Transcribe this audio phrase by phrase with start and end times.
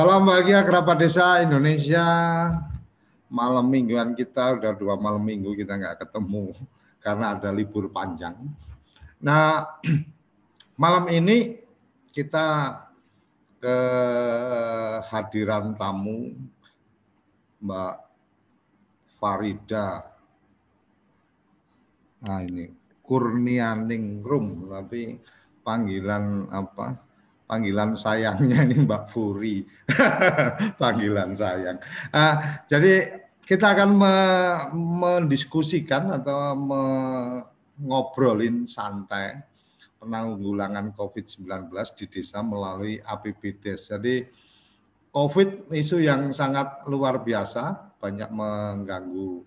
[0.00, 2.00] Salam bahagia kerabat desa Indonesia.
[3.28, 6.56] Malam mingguan kita udah dua malam minggu kita nggak ketemu
[7.04, 8.32] karena ada libur panjang.
[9.20, 9.60] Nah,
[10.80, 11.60] malam ini
[12.16, 12.80] kita
[13.60, 16.32] kehadiran tamu
[17.60, 17.96] Mbak
[19.20, 20.16] Farida.
[22.24, 22.72] Nah ini
[23.04, 25.20] Kurnianingrum, tapi
[25.60, 27.09] panggilan apa?
[27.50, 29.66] Panggilan sayangnya ini Mbak Furi,
[30.80, 31.82] panggilan sayang.
[32.14, 32.34] Uh,
[32.70, 34.16] jadi kita akan me
[34.78, 36.54] mendiskusikan atau
[37.82, 39.42] ngobrolin santai
[39.98, 43.90] penanggulangan COVID-19 di desa melalui APBDes.
[43.90, 44.30] Jadi
[45.10, 49.42] COVID isu yang sangat luar biasa, banyak mengganggu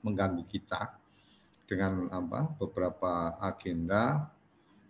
[0.00, 0.96] mengganggu kita
[1.68, 4.32] dengan apa beberapa agenda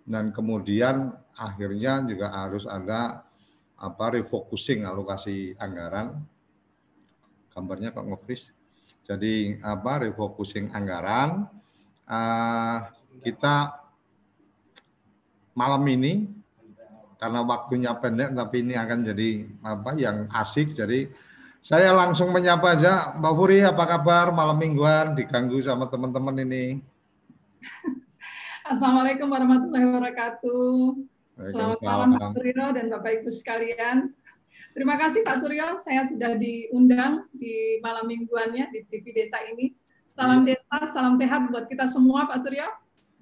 [0.08, 3.28] dan kemudian akhirnya juga harus ada
[3.76, 6.16] apa refocusing alokasi anggaran.
[7.52, 8.56] Gambarnya kok ngefreeze?
[9.04, 11.44] Jadi apa refocusing anggaran.
[12.08, 12.88] Uh,
[13.20, 13.76] kita
[15.52, 16.24] malam ini
[17.20, 19.30] karena waktunya pendek tapi ini akan jadi
[19.60, 20.72] apa yang asik.
[20.72, 21.04] Jadi
[21.60, 24.32] saya langsung menyapa aja Mbak Puri apa kabar?
[24.32, 26.80] Malam mingguan diganggu sama teman-teman ini
[28.68, 30.76] Assalamualaikum warahmatullahi wabarakatuh.
[31.48, 34.12] Selamat malam Pak Suryo dan Bapak Ibu sekalian.
[34.76, 39.72] Terima kasih Pak Suryo, saya sudah diundang di malam mingguannya di TV Desa ini.
[40.04, 40.52] Salam ya.
[40.52, 42.68] desa, salam sehat buat kita semua Pak Suryo.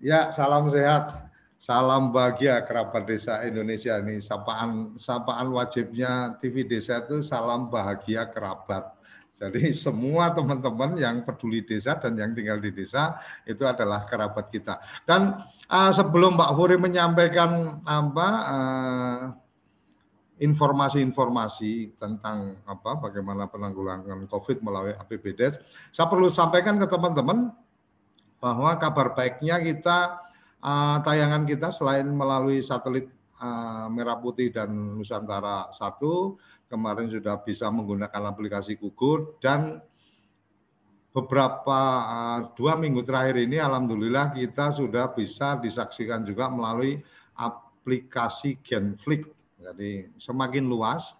[0.02, 1.14] Ya, salam sehat.
[1.54, 4.18] Salam bahagia kerabat desa Indonesia ini.
[4.18, 8.95] Sapaan sapaan wajibnya TV Desa itu salam bahagia kerabat.
[9.36, 14.80] Jadi semua teman-teman yang peduli desa dan yang tinggal di desa itu adalah kerabat kita.
[15.04, 15.36] Dan
[15.68, 19.20] uh, sebelum Mbak Furi menyampaikan apa uh,
[20.36, 25.60] informasi-informasi tentang apa bagaimana penanggulangan COVID melalui APBDes,
[25.92, 27.52] saya perlu sampaikan ke teman-teman
[28.36, 30.20] bahwa kabar baiknya kita
[30.60, 33.08] uh, tayangan kita selain melalui satelit
[33.40, 36.36] uh, Merah Putih dan Nusantara satu
[36.66, 39.78] kemarin sudah bisa menggunakan aplikasi Gugur dan
[41.16, 47.00] beberapa uh, dua minggu terakhir ini alhamdulillah kita sudah bisa disaksikan juga melalui
[47.38, 49.24] aplikasi Genflix.
[49.56, 51.16] Jadi semakin luas.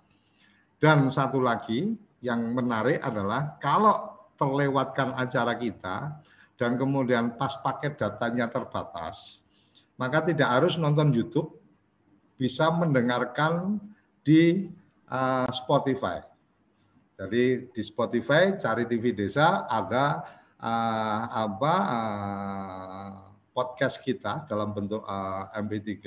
[0.76, 1.88] Dan satu lagi
[2.20, 6.20] yang menarik adalah kalau terlewatkan acara kita
[6.60, 9.40] dan kemudian pas paket datanya terbatas,
[9.96, 11.48] maka tidak harus nonton YouTube,
[12.36, 13.80] bisa mendengarkan
[14.20, 14.68] di
[15.10, 16.22] uh, Spotify.
[17.16, 20.20] Jadi di Spotify cari TV Desa ada
[20.60, 23.10] uh, apa uh,
[23.56, 26.04] podcast kita dalam bentuk uh, MP3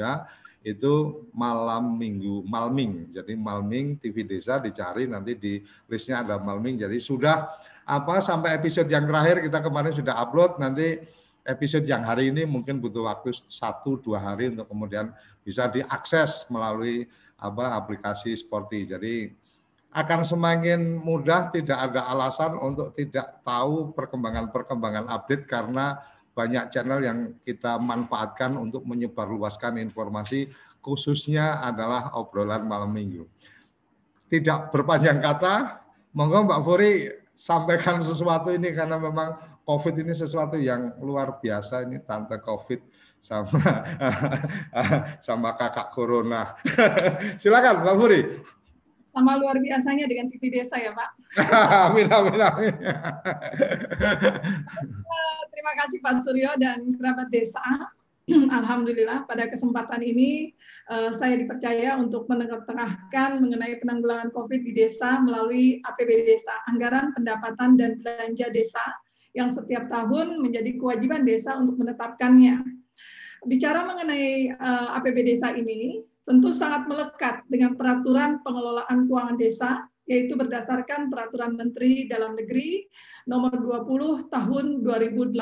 [0.62, 3.10] itu malam minggu malming.
[3.16, 6.78] Jadi malming TV Desa dicari nanti di listnya ada malming.
[6.78, 7.50] Jadi sudah
[7.90, 11.02] apa sampai episode yang terakhir kita kemarin sudah upload nanti
[11.48, 15.10] episode yang hari ini mungkin butuh waktu satu dua hari untuk kemudian
[15.42, 17.10] bisa diakses melalui
[17.40, 19.32] apa aplikasi seperti jadi
[19.90, 25.98] akan semakin mudah tidak ada alasan untuk tidak tahu perkembangan-perkembangan update karena
[26.38, 33.26] banyak channel yang kita manfaatkan untuk menyebarluaskan informasi khususnya adalah obrolan malam minggu.
[34.30, 35.82] Tidak berpanjang kata,
[36.14, 36.92] monggo Mbak Furi
[37.34, 39.36] sampaikan sesuatu ini karena memang
[39.66, 42.80] COVID ini sesuatu yang luar biasa ini tante COVID
[43.20, 43.84] sama
[45.28, 46.56] sama kakak corona.
[47.42, 48.22] Silakan Mbak Furi.
[49.10, 51.10] Sama luar biasanya dengan TV desa ya Pak.
[51.92, 52.76] amin amin amin.
[55.50, 57.62] Terima kasih Pak Suryo dan kerabat desa.
[58.62, 60.54] Alhamdulillah pada kesempatan ini
[60.94, 67.82] uh, saya dipercaya untuk menengah-tengahkan mengenai penanggulangan COVID di desa melalui APBD Desa, Anggaran Pendapatan
[67.82, 68.86] dan Belanja Desa
[69.34, 72.79] yang setiap tahun menjadi kewajiban desa untuk menetapkannya
[73.48, 79.88] bicara mengenai uh, eh, APB desa ini tentu sangat melekat dengan peraturan pengelolaan keuangan desa
[80.10, 82.90] yaitu berdasarkan peraturan Menteri Dalam Negeri
[83.30, 85.38] nomor 20 tahun 2018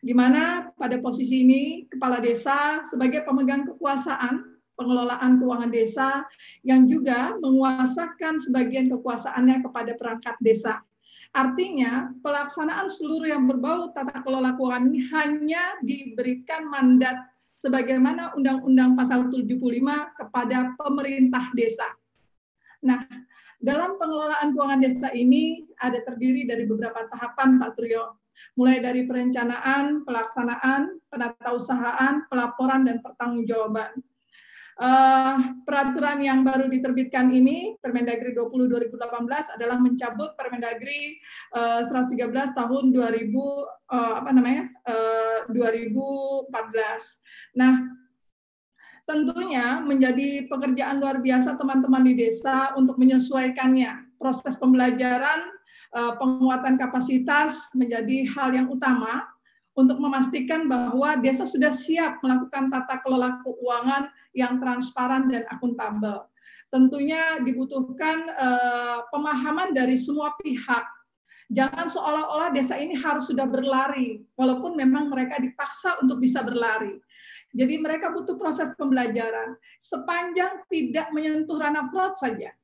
[0.00, 6.24] di mana pada posisi ini kepala desa sebagai pemegang kekuasaan pengelolaan keuangan desa
[6.64, 10.80] yang juga menguasakan sebagian kekuasaannya kepada perangkat desa
[11.30, 17.14] Artinya, pelaksanaan seluruh yang berbau tata kelola keuangan ini hanya diberikan mandat
[17.54, 19.54] sebagaimana Undang-Undang Pasal 75
[20.18, 21.86] kepada pemerintah desa.
[22.82, 23.06] Nah,
[23.62, 28.18] dalam pengelolaan keuangan desa ini ada terdiri dari beberapa tahapan, Pak Suryo.
[28.56, 34.00] Mulai dari perencanaan, pelaksanaan, penatausahaan, pelaporan, dan pertanggungjawaban.
[34.80, 38.64] Uh, peraturan yang baru diterbitkan ini, Permendagri 20
[38.96, 41.20] 2018 adalah mencabut Permendagri
[41.52, 42.16] uh, 113
[42.56, 44.72] tahun 2000 uh, apa namanya?
[44.88, 46.48] Uh, 2014.
[47.60, 47.92] Nah,
[49.04, 54.16] tentunya menjadi pekerjaan luar biasa teman-teman di desa untuk menyesuaikannya.
[54.16, 55.48] Proses pembelajaran,
[56.20, 59.29] penguatan kapasitas menjadi hal yang utama
[59.80, 66.28] untuk memastikan bahwa desa sudah siap melakukan tata kelola keuangan yang transparan dan akuntabel.
[66.68, 70.84] Tentunya dibutuhkan uh, pemahaman dari semua pihak.
[71.50, 76.94] Jangan seolah-olah desa ini harus sudah berlari, walaupun memang mereka dipaksa untuk bisa berlari.
[77.50, 82.54] Jadi mereka butuh proses pembelajaran sepanjang tidak menyentuh ranah fraud saja.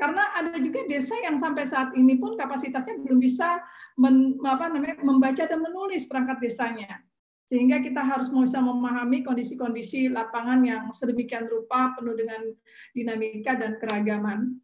[0.00, 3.60] Karena ada juga desa yang sampai saat ini pun kapasitasnya belum bisa
[4.00, 7.04] men, apa namanya, membaca dan menulis perangkat desanya
[7.50, 12.46] sehingga kita harus bisa memahami kondisi-kondisi lapangan yang sedemikian rupa penuh dengan
[12.94, 14.54] dinamika dan keragaman.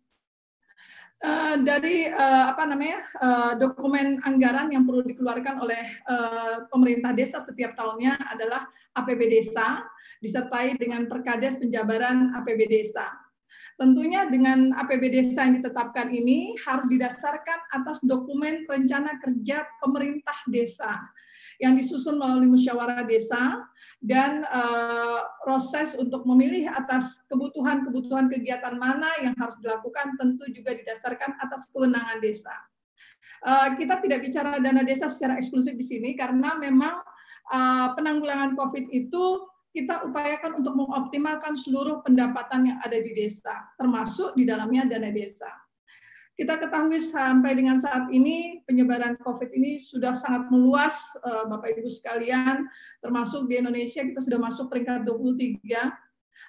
[1.16, 7.40] Uh, dari uh, apa namanya uh, dokumen anggaran yang perlu dikeluarkan oleh uh, pemerintah desa
[7.40, 9.80] setiap tahunnya adalah APB desa
[10.20, 13.25] disertai dengan Perkades penjabaran APB desa.
[13.76, 20.96] Tentunya dengan APB desa yang ditetapkan ini harus didasarkan atas dokumen rencana kerja pemerintah desa
[21.60, 23.68] yang disusun melalui musyawarah desa
[24.00, 31.36] dan uh, proses untuk memilih atas kebutuhan-kebutuhan kegiatan mana yang harus dilakukan tentu juga didasarkan
[31.40, 32.56] atas kewenangan desa.
[33.44, 37.00] Uh, kita tidak bicara dana desa secara eksklusif di sini karena memang
[37.52, 39.24] uh, penanggulangan COVID itu
[39.76, 45.52] kita upayakan untuk mengoptimalkan seluruh pendapatan yang ada di desa, termasuk di dalamnya dana desa.
[46.32, 51.88] Kita ketahui sampai dengan saat ini penyebaran COVID ini sudah sangat meluas, eh, Bapak Ibu
[51.92, 52.64] sekalian,
[53.04, 55.92] termasuk di Indonesia kita sudah masuk peringkat 23.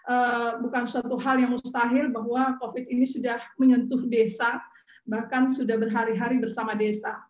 [0.07, 4.59] Eh, bukan suatu hal yang mustahil bahwa COVID ini sudah menyentuh desa,
[5.03, 7.27] bahkan sudah berhari-hari bersama desa.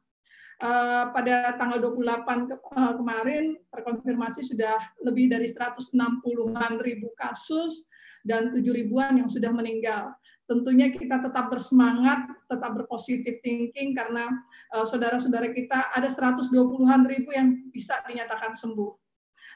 [0.58, 2.50] Eh, pada tanggal 28
[2.98, 7.86] kemarin terkonfirmasi sudah lebih dari 160-an ribu kasus
[8.26, 14.32] dan 7 ribuan yang sudah meninggal tentunya kita tetap bersemangat, tetap berpositif thinking karena
[14.72, 18.96] uh, saudara-saudara kita ada 120-an ribu yang bisa dinyatakan sembuh.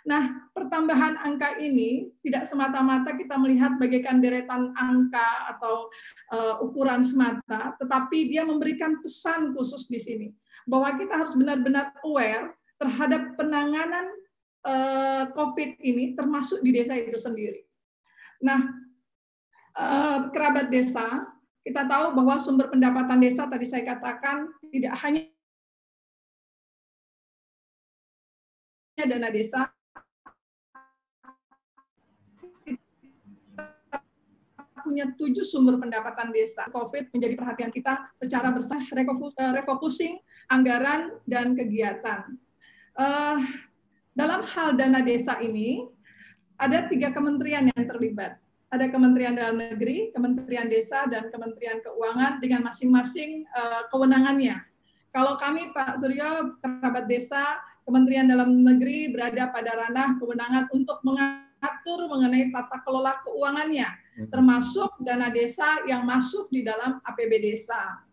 [0.03, 5.87] Nah, pertambahan angka ini tidak semata-mata kita melihat bagaikan deretan angka atau
[6.35, 10.27] uh, ukuran semata, tetapi dia memberikan pesan khusus di sini
[10.69, 14.09] bahwa kita harus benar-benar aware terhadap penanganan
[14.65, 17.65] uh, COVID ini termasuk di desa itu sendiri.
[18.41, 18.81] Nah,
[19.71, 21.31] Eh, kerabat desa,
[21.63, 25.31] kita tahu bahwa sumber pendapatan desa tadi saya katakan tidak hanya
[28.99, 29.71] dana desa,
[34.81, 36.67] punya tujuh sumber pendapatan desa.
[36.69, 40.19] COVID menjadi perhatian kita secara bersama eh, refocusing
[40.51, 42.35] anggaran dan kegiatan.
[42.91, 43.39] Uh,
[44.11, 45.87] dalam hal dana desa ini,
[46.59, 52.63] ada tiga kementerian yang terlibat ada Kementerian Dalam Negeri, Kementerian Desa, dan Kementerian Keuangan dengan
[52.71, 54.63] masing-masing uh, kewenangannya.
[55.11, 62.07] Kalau kami Pak Suryo, kerabat desa, Kementerian Dalam Negeri berada pada ranah kewenangan untuk mengatur
[62.07, 63.91] mengenai tata kelola keuangannya.
[64.27, 68.03] Termasuk dana desa yang masuk di dalam APB desa.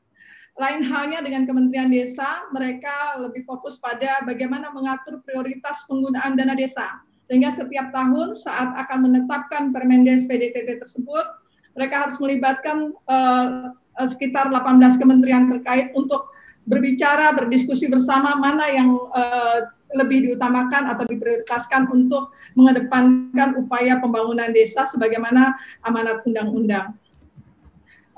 [0.59, 6.99] Lain halnya dengan Kementerian Desa, mereka lebih fokus pada bagaimana mengatur prioritas penggunaan dana desa
[7.29, 11.27] sehingga setiap tahun saat akan menetapkan Permendes PDTT tersebut,
[11.77, 13.77] mereka harus melibatkan uh,
[14.09, 16.33] sekitar 18 kementerian terkait untuk
[16.65, 19.61] berbicara, berdiskusi bersama mana yang uh,
[19.97, 26.93] lebih diutamakan atau diprioritaskan untuk mengedepankan upaya pembangunan desa sebagaimana amanat undang-undang.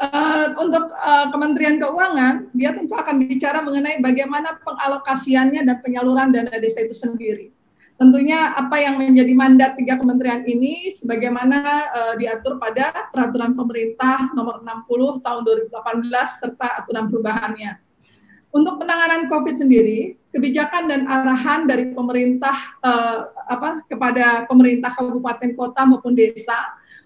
[0.00, 6.57] Uh, untuk uh, Kementerian Keuangan, dia tentu akan bicara mengenai bagaimana pengalokasiannya dan penyaluran dana
[6.57, 7.53] desa itu sendiri.
[8.00, 11.61] Tentunya apa yang menjadi mandat tiga kementerian ini sebagaimana
[11.93, 16.09] uh, diatur pada peraturan pemerintah nomor 60 tahun 2018
[16.49, 17.77] serta aturan perubahannya.
[18.57, 25.83] Untuk penanganan COVID sendiri, kebijakan dan arahan dari pemerintah uh, apa kepada pemerintah kabupaten kota
[25.83, 26.57] maupun desa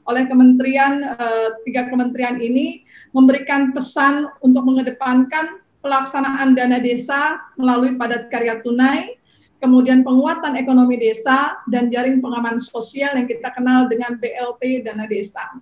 [0.04, 2.84] oleh kementerian uh, tiga kementerian ini
[3.16, 9.16] memberikan pesan untuk mengedepankan pelaksanaan dana desa melalui padat karya tunai
[9.64, 15.56] kemudian penguatan ekonomi desa, dan jaring pengaman sosial yang kita kenal dengan BLT Dana Desa.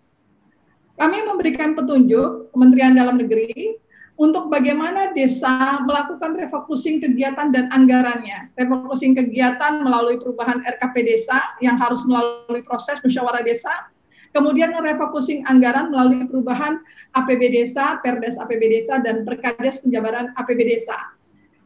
[0.98, 3.78] Kami memberikan petunjuk Kementerian Dalam Negeri
[4.22, 8.54] untuk bagaimana desa melakukan refocusing kegiatan dan anggarannya.
[8.54, 13.90] Refocusing kegiatan melalui perubahan RKP desa yang harus melalui proses musyawarah desa
[14.32, 16.80] Kemudian refocusing anggaran melalui perubahan
[17.12, 20.96] APB Desa, Perdes APB Desa, dan Perkades Penjabaran APB Desa.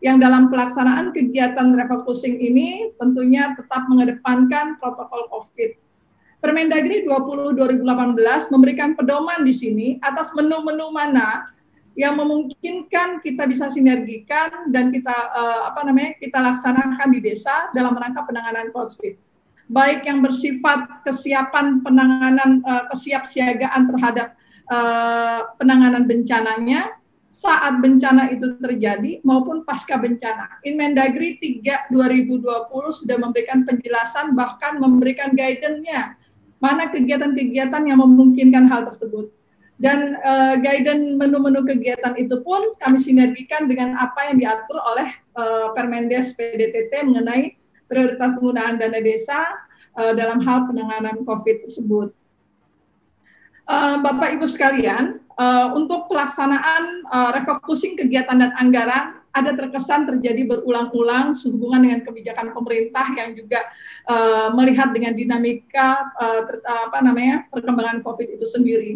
[0.02, 5.78] Yang dalam pelaksanaan kegiatan refocusing ini tentunya tetap mengedepankan protokol COVID.
[6.42, 11.55] Permendagri 20 2018 memberikan pedoman di sini atas menu-menu mana
[11.96, 17.96] yang memungkinkan kita bisa sinergikan dan kita uh, apa namanya kita laksanakan di desa dalam
[17.96, 19.26] rangka penanganan COVID
[19.66, 24.38] baik yang bersifat kesiapan penanganan uh, kesiapsiagaan terhadap
[24.70, 26.94] uh, penanganan bencananya
[27.36, 30.56] saat bencana itu terjadi maupun pasca bencana.
[30.64, 32.64] Inmendagri 3 2020
[33.04, 36.16] sudah memberikan penjelasan bahkan memberikan guidance-nya
[36.56, 39.35] mana kegiatan-kegiatan yang memungkinkan hal tersebut.
[39.76, 45.76] Dan uh, guidance menu-menu kegiatan itu pun kami sinergikan dengan apa yang diatur oleh uh,
[45.76, 49.44] Permendes PDTT mengenai prioritas penggunaan dana desa
[49.92, 52.08] uh, dalam hal penanganan COVID tersebut.
[53.68, 60.48] Uh, Bapak Ibu sekalian, uh, untuk pelaksanaan uh, refocusing kegiatan dan anggaran ada terkesan terjadi
[60.48, 63.60] berulang-ulang sehubungan dengan kebijakan pemerintah yang juga
[64.08, 68.92] uh, melihat dengan dinamika uh, ter, apa namanya perkembangan COVID itu sendiri.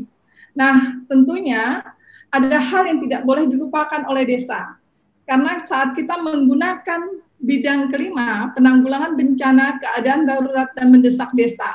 [0.54, 1.82] Nah, tentunya
[2.30, 4.78] ada hal yang tidak boleh dilupakan oleh desa.
[5.26, 11.70] Karena saat kita menggunakan bidang kelima, penanggulangan bencana, keadaan darurat, dan mendesak desa.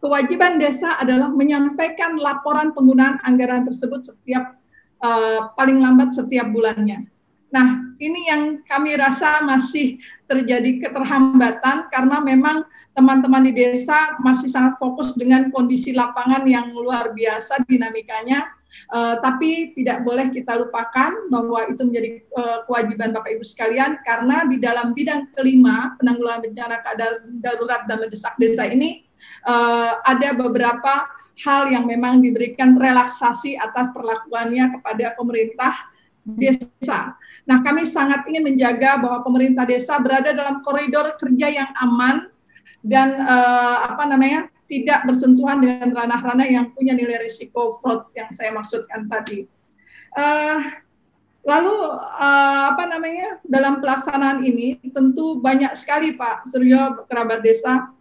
[0.00, 4.56] Kewajiban desa adalah menyampaikan laporan penggunaan anggaran tersebut setiap
[5.00, 7.08] uh, paling lambat setiap bulannya.
[7.54, 14.74] Nah, ini yang kami rasa masih terjadi keterhambatan karena memang teman-teman di desa masih sangat
[14.82, 18.50] fokus dengan kondisi lapangan yang luar biasa dinamikanya
[18.90, 24.50] Uh, tapi tidak boleh kita lupakan bahwa itu menjadi uh, kewajiban Bapak Ibu sekalian karena
[24.50, 26.82] di dalam bidang kelima penanggulangan bencana
[27.38, 29.06] darurat dan mendesak desa ini
[29.46, 31.06] uh, ada beberapa
[31.46, 35.74] hal yang memang diberikan relaksasi atas perlakuannya kepada pemerintah
[36.26, 37.14] desa.
[37.44, 42.32] Nah, kami sangat ingin menjaga bahwa pemerintah desa berada dalam koridor kerja yang aman
[42.80, 48.48] dan uh, apa namanya tidak bersentuhan dengan ranah-ranah yang punya nilai risiko fraud yang saya
[48.48, 49.44] maksudkan tadi.
[50.16, 50.60] Uh,
[51.44, 51.76] lalu
[52.16, 57.92] uh, apa namanya dalam pelaksanaan ini tentu banyak sekali Pak Suryo kerabat desa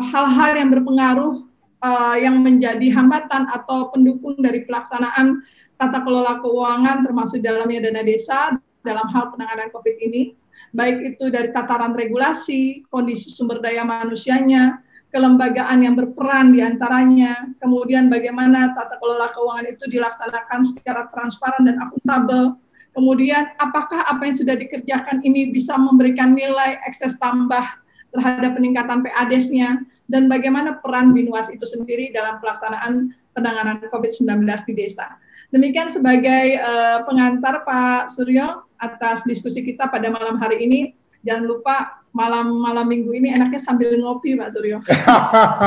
[0.00, 1.34] hal-hal uh, yang berpengaruh
[1.82, 5.42] uh, yang menjadi hambatan atau pendukung dari pelaksanaan
[5.82, 8.54] tata kelola keuangan termasuk dalamnya dana desa
[8.86, 10.38] dalam hal penanganan COVID ini,
[10.70, 14.78] baik itu dari tataran regulasi, kondisi sumber daya manusianya,
[15.10, 21.82] kelembagaan yang berperan di antaranya, kemudian bagaimana tata kelola keuangan itu dilaksanakan secara transparan dan
[21.82, 22.54] akuntabel,
[22.94, 27.82] kemudian apakah apa yang sudah dikerjakan ini bisa memberikan nilai ekses tambah
[28.14, 35.16] terhadap peningkatan PADES-nya, dan bagaimana peran Binwas itu sendiri dalam pelaksanaan penanganan COVID-19 di desa.
[35.52, 40.80] Demikian sebagai uh, pengantar Pak Suryo atas diskusi kita pada malam hari ini.
[41.20, 44.80] Jangan lupa malam malam minggu ini enaknya sambil ngopi Pak Suryo.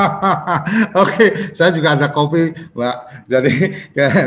[1.06, 2.98] Oke, saya juga ada kopi Mbak.
[3.30, 3.54] Jadi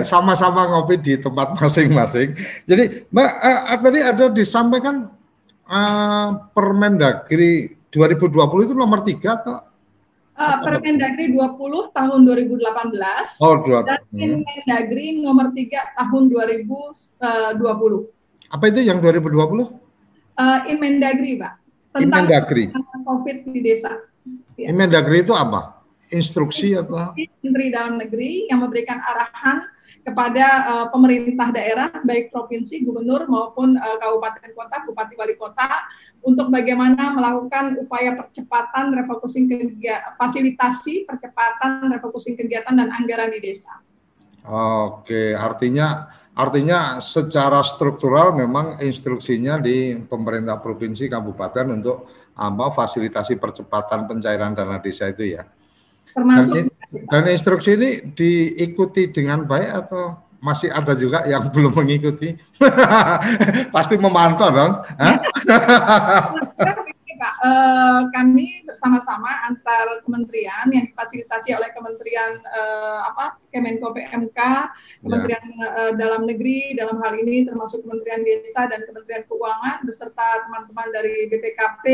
[0.07, 2.38] sama-sama ngopi di tempat masing-masing.
[2.62, 5.11] Jadi Mbak uh, tadi ada disampaikan
[5.67, 9.67] uh, Permendagri 2020 itu nomor tiga atau
[10.38, 12.62] Uh, Permendagri 20 tahun 2018
[13.42, 13.99] oh, dua, dan.
[14.07, 17.18] Permendagri nomor 3 tahun 2020.
[18.47, 19.35] Apa itu yang 2020?
[20.38, 21.59] Uh, Inmendagri, Pak
[21.99, 22.64] tentang Inmendagri.
[23.02, 23.92] COVID di desa.
[24.54, 24.71] Ya.
[24.71, 25.83] Inmendagri itu apa?
[26.09, 27.12] Instruksi atau?
[27.45, 29.64] Menteri Dalam Negeri yang memberikan arahan
[30.09, 35.69] kepada uh, pemerintah daerah, baik provinsi, gubernur maupun uh, kabupaten kota, bupati wali kota,
[36.25, 43.85] untuk bagaimana melakukan upaya percepatan refocusing kegiatan, fasilitasi percepatan refocusing kegiatan dan anggaran di desa.
[44.49, 52.07] Oke, artinya Artinya secara struktural memang instruksinya di pemerintah provinsi kabupaten untuk
[52.38, 55.43] apa fasilitasi percepatan pencairan dana desa itu ya.
[56.15, 62.38] Termasuk dan, instruksi ini diikuti dengan baik atau masih ada juga yang belum mengikuti?
[63.75, 64.73] Pasti memantau dong.
[67.18, 74.38] Pak, eh, kami bersama-sama antar kementerian yang difasilitasi oleh Kementerian eh, apa Kemenko PMK,
[75.02, 75.90] Kementerian ya.
[75.90, 81.26] eh, Dalam Negeri dalam hal ini termasuk Kementerian Desa dan Kementerian Keuangan beserta teman-teman dari
[81.26, 81.84] BPKP,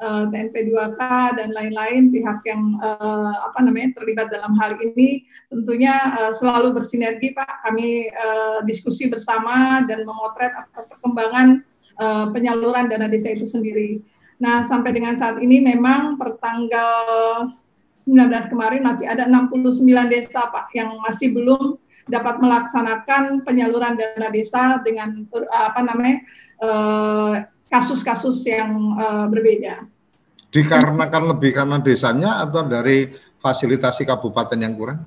[0.00, 1.00] eh, TNP 2K
[1.36, 7.36] dan lain-lain pihak yang eh, apa namanya terlibat dalam hal ini tentunya eh, selalu bersinergi
[7.36, 7.68] Pak.
[7.68, 11.60] Kami eh, diskusi bersama dan memotret atas perkembangan
[12.00, 14.00] uh, penyaluran dana desa itu sendiri.
[14.36, 17.50] Nah, sampai dengan saat ini memang pertanggal
[18.46, 25.26] kemarin masih ada 69 desa Pak yang masih belum dapat melaksanakan penyaluran dana desa dengan
[25.50, 26.22] apa namanya
[26.62, 27.34] eh,
[27.66, 29.90] kasus-kasus yang uh, berbeda.
[30.54, 33.10] Dikarenakan lebih karena desanya atau dari
[33.42, 35.02] fasilitasi kabupaten yang kurang?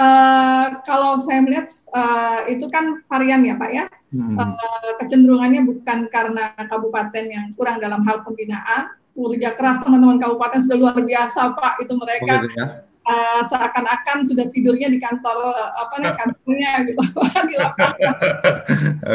[0.00, 3.84] Uh, kalau saya melihat uh, itu kan varian ya Pak ya,
[4.16, 4.32] hmm.
[4.40, 10.78] uh, kecenderungannya bukan karena kabupaten yang kurang dalam hal pembinaan, kerja keras teman-teman kabupaten sudah
[10.80, 12.66] luar biasa Pak itu mereka oh, ya?
[13.04, 17.02] uh, seakan-akan sudah tidurnya di kantor apa nih kantornya gitu
[17.50, 18.16] di lapangan.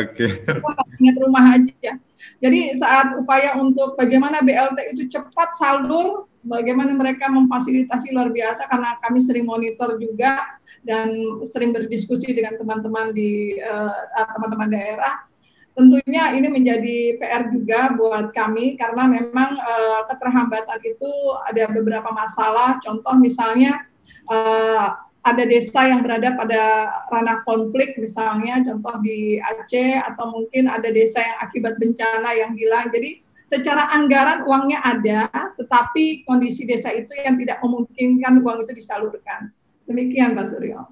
[0.06, 0.26] Oke.
[0.28, 1.02] Okay.
[1.02, 1.91] Ingat rumah aja.
[2.41, 9.00] Jadi saat upaya untuk bagaimana BLT itu cepat saldo, bagaimana mereka memfasilitasi luar biasa karena
[9.02, 10.55] kami sering monitor juga
[10.86, 11.10] dan
[11.50, 14.00] sering berdiskusi dengan teman-teman di eh,
[14.38, 15.15] teman-teman uh, daerah.
[15.76, 21.12] Tentunya ini menjadi PR juga buat kami karena memang uh, keterhambatan itu
[21.43, 22.80] ada beberapa masalah.
[22.80, 23.84] Contoh misalnya
[24.32, 26.62] uh, ada desa yang berada pada
[27.10, 32.93] ranah konflik misalnya contoh di Aceh atau mungkin ada desa yang akibat bencana yang hilang.
[32.93, 39.50] Jadi secara anggaran uangnya ada, tetapi kondisi desa itu yang tidak memungkinkan uang itu disalurkan.
[39.86, 40.89] Demikian Pak Suryo.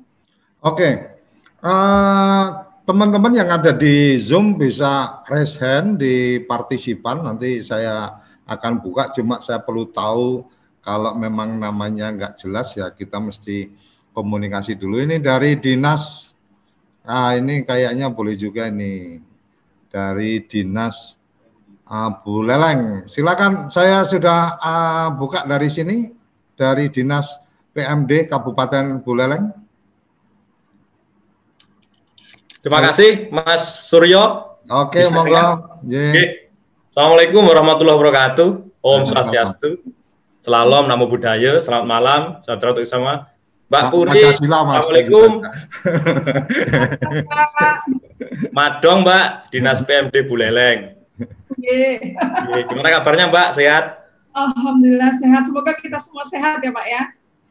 [0.62, 1.20] Oke.
[1.64, 2.46] Uh,
[2.84, 9.40] teman-teman yang ada di Zoom bisa raise hand di partisipan nanti saya akan buka cuma
[9.40, 10.44] saya perlu tahu
[10.84, 13.72] kalau memang namanya nggak jelas ya kita mesti
[14.12, 15.00] komunikasi dulu.
[15.02, 16.36] Ini dari dinas,
[17.08, 19.24] ah ini kayaknya boleh juga ini
[19.90, 21.18] dari dinas
[21.88, 23.08] uh, Bu Leleng.
[23.10, 26.12] Silakan, saya sudah uh, buka dari sini
[26.54, 27.43] dari dinas
[27.74, 29.50] PMD Kabupaten Buleleng.
[32.62, 34.56] Terima kasih Mas Suryo.
[34.70, 35.82] Oke, monggo.
[35.84, 36.48] Yeah.
[36.94, 38.50] Assalamualaikum warahmatullahi wabarakatuh.
[38.80, 39.82] Om Swastiastu.
[40.46, 41.60] Salam, namo budaya.
[41.60, 42.22] Selamat malam.
[42.46, 43.34] Saudara untuk semua.
[43.68, 45.30] Mbak Puri, Assalamualaikum.
[48.56, 50.94] Madong Mbak, Dinas PMD Buleleng.
[52.70, 53.86] Gimana kabarnya Mbak, sehat?
[54.34, 57.02] Alhamdulillah sehat, semoga kita semua sehat ya Pak ya.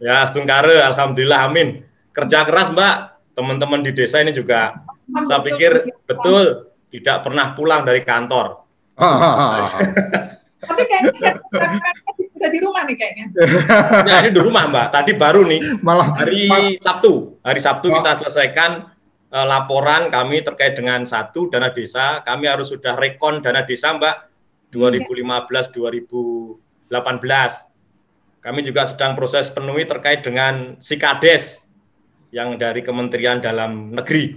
[0.03, 1.87] Ya, Stungkare, Alhamdulillah, amin.
[2.11, 2.95] Kerja keras Mbak,
[3.39, 4.83] teman-teman di desa ini juga,
[5.31, 8.67] saya pikir betul tidak pernah pulang dari kantor.
[10.63, 11.11] Tapi kayaknya
[12.39, 13.27] udah di rumah nih kayaknya.
[14.07, 14.87] Nah, ini di rumah Mbak.
[14.91, 15.61] Tadi baru nih.
[15.83, 17.39] Malah hari Sabtu.
[17.43, 18.91] Hari Sabtu kita selesaikan
[19.31, 22.23] uh, laporan kami terkait dengan satu dana desa.
[22.27, 24.15] Kami harus sudah rekon dana desa Mbak
[24.75, 27.72] 2015 2018.
[28.43, 31.63] Kami juga sedang proses penuhi terkait dengan Sikades
[32.35, 34.35] yang dari Kementerian Dalam Negeri.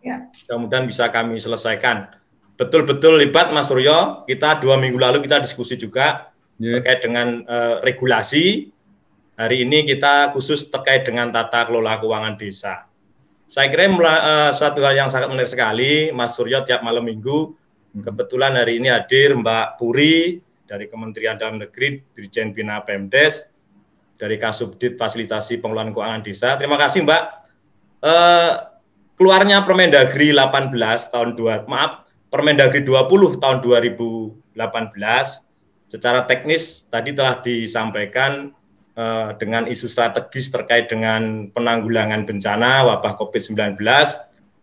[0.00, 0.32] Ya.
[0.48, 2.16] Kemudian bisa kami selesaikan.
[2.56, 4.24] Betul-betul libat Mas Suryo.
[4.24, 6.80] Kita dua minggu lalu kita diskusi juga yeah.
[6.80, 8.72] terkait dengan uh, regulasi.
[9.36, 12.88] Hari ini kita khusus terkait dengan tata kelola keuangan desa.
[13.52, 17.52] Saya kira uh, suatu hal yang sangat menarik sekali, Mas Suryo tiap malam minggu.
[17.92, 18.00] Hmm.
[18.00, 20.40] Kebetulan hari ini hadir Mbak Puri
[20.72, 23.44] dari Kementerian Dalam Negeri, Dirjen Bina Pemdes,
[24.16, 26.56] dari Kasubdit Fasilitasi Pengelolaan Keuangan Desa.
[26.56, 27.22] Terima kasih Mbak.
[28.00, 28.52] Uh,
[29.20, 30.72] keluarnya Permendagri 18
[31.12, 34.40] tahun 2 maaf Permendagri 20 tahun 2018
[35.92, 38.56] secara teknis tadi telah disampaikan
[38.96, 43.76] uh, dengan isu strategis terkait dengan penanggulangan bencana wabah COVID-19,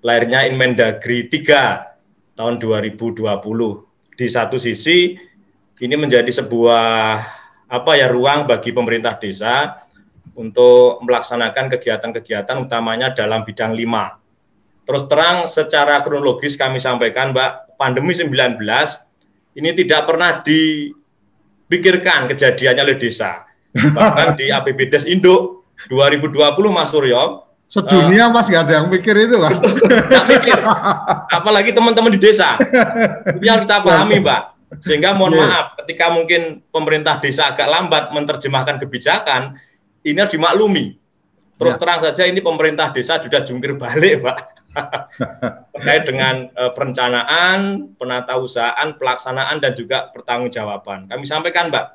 [0.01, 3.21] lahirnya Inmendagri 3 tahun 2020.
[4.17, 5.28] Di satu sisi
[5.79, 6.87] ini menjadi sebuah
[7.69, 9.79] apa ya ruang bagi pemerintah desa
[10.35, 14.19] untuk melaksanakan kegiatan-kegiatan utamanya dalam bidang lima.
[14.83, 18.57] Terus terang secara kronologis kami sampaikan Mbak, pandemi 19
[19.57, 20.89] ini tidak pernah di
[21.69, 23.45] pikirkan kejadiannya oleh desa.
[23.73, 26.33] Bahkan di APBDes Induk 2020
[26.73, 29.61] Mas Suryo Sedunia uh, Mas nggak ada yang mikir itu Mas.
[30.25, 30.57] mikir.
[31.37, 32.57] Apalagi teman-teman di desa.
[32.57, 34.58] Harus kita pahami Mbak.
[34.77, 35.49] Sehingga mohon yeah.
[35.49, 39.57] maaf ketika mungkin pemerintah desa agak lambat menerjemahkan kebijakan,
[40.05, 41.01] ini harus dimaklumi.
[41.57, 41.81] Terus yeah.
[41.81, 44.37] terang saja ini pemerintah desa sudah jungkir balik Mbak.
[45.73, 51.09] terkait dengan uh, perencanaan, penatausahaan, pelaksanaan dan juga pertanggungjawaban.
[51.09, 51.85] Kami sampaikan, Mbak.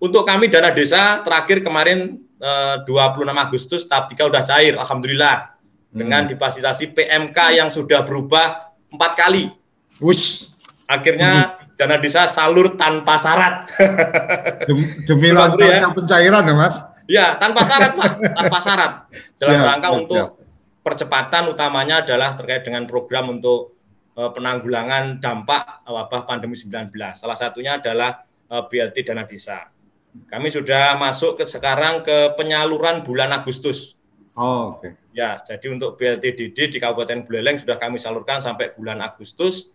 [0.00, 5.60] Untuk kami dana desa terakhir kemarin uh, 26 Agustus tahap 3 sudah cair, alhamdulillah.
[5.90, 6.30] Dengan hmm.
[6.32, 9.50] difasilitasi PMK yang sudah berubah empat kali.
[9.98, 10.54] Wush.
[10.90, 11.78] Akhirnya hmm.
[11.78, 13.70] dana desa salur tanpa syarat.
[15.06, 15.94] demi, lancarnya ya.
[15.94, 16.76] pencairan ya, Mas?
[17.06, 18.10] Ya, tanpa syarat, Pak.
[18.38, 18.92] Tanpa syarat.
[19.38, 20.40] Dalam siap, rangka siap, untuk siap
[20.80, 23.76] percepatan utamanya adalah terkait dengan program untuk
[24.16, 26.90] uh, penanggulangan dampak wabah pandemi 19.
[27.16, 29.68] Salah satunya adalah uh, eh, BLT dana desa.
[30.10, 33.94] Kami sudah masuk ke sekarang ke penyaluran bulan Agustus.
[34.34, 34.82] Oh, oke.
[34.82, 34.92] Okay.
[35.14, 39.70] Ya, jadi untuk BLTDD di Kabupaten Buleleng sudah kami salurkan sampai bulan Agustus.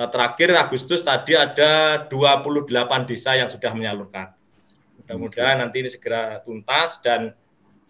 [0.00, 4.32] Eh, terakhir Agustus tadi ada 28 desa yang sudah menyalurkan.
[5.04, 7.36] Mudah-mudahan nanti ini segera tuntas dan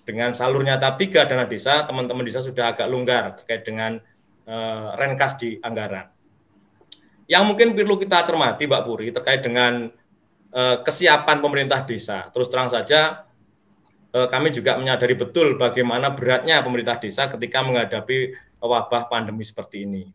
[0.03, 4.03] dengan salurnya tahap 3 dana desa, teman-teman desa sudah agak longgar terkait dengan
[4.43, 6.11] uh, renkas di anggaran.
[7.31, 9.87] Yang mungkin perlu kita cermati, Mbak Puri, terkait dengan
[10.51, 12.27] uh, kesiapan pemerintah desa.
[12.35, 13.23] Terus terang saja,
[14.19, 20.11] uh, kami juga menyadari betul bagaimana beratnya pemerintah desa ketika menghadapi wabah pandemi seperti ini.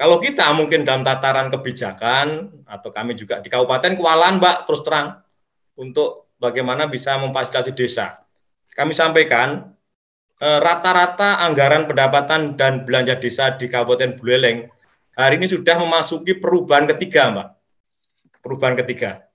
[0.00, 5.20] Kalau kita mungkin dalam tataran kebijakan atau kami juga di Kabupaten Kualan, Mbak, terus terang
[5.76, 8.16] untuk bagaimana bisa memfasilitasi desa.
[8.72, 9.76] Kami sampaikan
[10.40, 14.72] eh, rata-rata anggaran pendapatan dan belanja desa di Kabupaten Buleleng
[15.12, 17.48] hari ini sudah memasuki perubahan ketiga, Mbak.
[18.40, 19.28] Perubahan ketiga.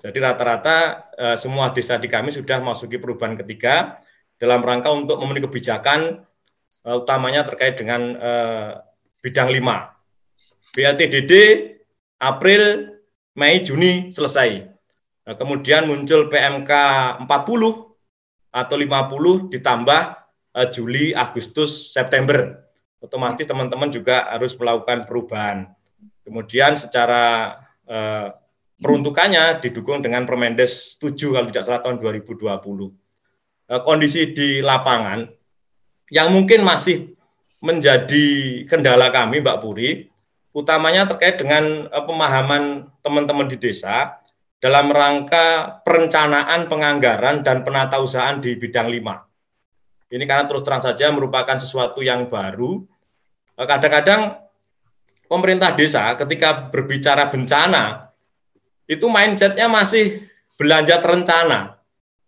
[0.00, 0.76] Jadi rata-rata
[1.12, 4.00] eh, semua desa di kami sudah memasuki perubahan ketiga
[4.40, 6.24] dalam rangka untuk memenuhi kebijakan
[6.88, 8.16] eh, utamanya terkait dengan
[9.20, 10.76] bidang 5.
[10.76, 11.32] BLTDD
[12.20, 12.92] April,
[13.36, 14.68] Mei, Juni selesai.
[15.24, 16.72] Nah, kemudian muncul PMK
[17.24, 17.28] 40
[18.50, 20.02] atau 50 ditambah
[20.56, 22.60] uh, Juli, Agustus, September.
[23.00, 25.72] Otomatis teman-teman juga harus melakukan perubahan.
[26.20, 27.56] Kemudian secara
[27.88, 28.28] uh,
[28.76, 32.44] peruntukannya didukung dengan Permendes 7 kalau tidak salah tahun 2020.
[32.44, 32.90] Uh,
[33.70, 35.24] eh, kondisi di lapangan
[36.10, 37.16] yang mungkin masih
[37.60, 38.26] menjadi
[38.64, 40.08] kendala kami Mbak Puri,
[40.56, 44.18] utamanya terkait dengan uh, pemahaman teman-teman di desa
[44.60, 49.24] dalam rangka perencanaan penganggaran dan penatausahaan di bidang lima.
[50.10, 52.80] Ini karena terus terang saja merupakan sesuatu yang baru.
[53.54, 54.40] Uh, kadang-kadang
[55.28, 58.10] pemerintah desa ketika berbicara bencana
[58.90, 61.78] itu mindsetnya masih belanja terencana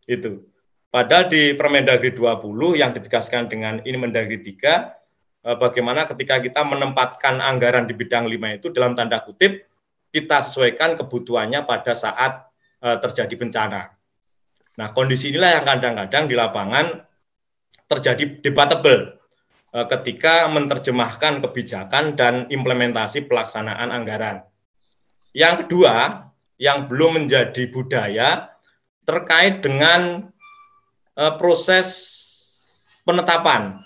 [0.05, 0.45] itu.
[0.93, 5.01] Padahal di Permendagri 20 yang ditegaskan dengan ini Mendagri 3 Eh,
[5.43, 9.67] bagaimana ketika kita menempatkan anggaran di bidang lima itu dalam tanda kutip
[10.13, 12.47] kita sesuaikan kebutuhannya pada saat
[12.85, 13.97] uh, terjadi bencana.
[14.77, 16.87] Nah, kondisi inilah yang kadang-kadang di lapangan
[17.89, 19.19] terjadi debatable
[19.73, 24.45] uh, ketika menerjemahkan kebijakan dan implementasi pelaksanaan anggaran.
[25.33, 26.29] Yang kedua,
[26.61, 28.53] yang belum menjadi budaya
[29.03, 30.31] terkait dengan
[31.13, 31.89] proses
[33.05, 33.85] penetapan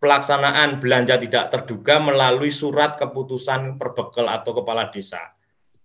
[0.00, 5.36] pelaksanaan belanja tidak terduga melalui surat keputusan perbekal atau kepala desa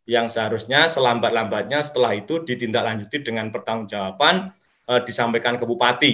[0.07, 4.55] yang seharusnya selambat-lambatnya setelah itu ditindaklanjuti dengan pertanggungjawaban
[4.87, 6.13] eh, disampaikan ke bupati.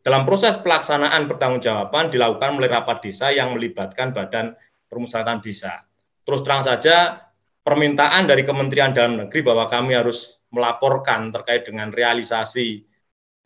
[0.00, 4.56] Dalam proses pelaksanaan pertanggungjawaban dilakukan melalui rapat desa yang melibatkan badan
[4.88, 5.84] permusyawaratan desa.
[6.24, 7.20] Terus terang saja
[7.60, 12.86] permintaan dari Kementerian Dalam Negeri bahwa kami harus melaporkan terkait dengan realisasi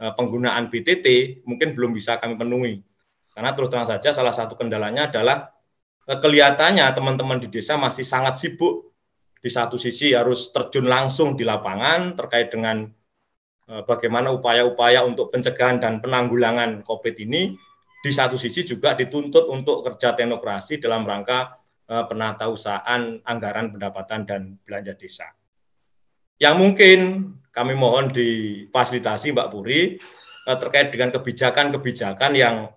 [0.03, 2.94] eh, penggunaan BTT mungkin belum bisa kami penuhi
[3.35, 5.51] karena terus terang saja salah satu kendalanya adalah
[6.07, 8.95] eh, kelihatannya teman-teman di desa masih sangat sibuk.
[9.45, 12.87] Di satu sisi harus terjun langsung di lapangan terkait dengan
[13.69, 17.59] eh, bagaimana upaya-upaya untuk pencegahan dan penanggulangan COVID ini.
[18.05, 21.59] Di satu sisi juga dituntut untuk kerja teknokrasi dalam rangka
[21.91, 25.27] eh, penatausahaan anggaran pendapatan dan belanja desa.
[26.39, 26.99] Yang mungkin
[27.51, 29.81] kami mohon difasilitasi Mbak Puri
[30.45, 32.69] terkait dengan kebijakan-kebijakan yang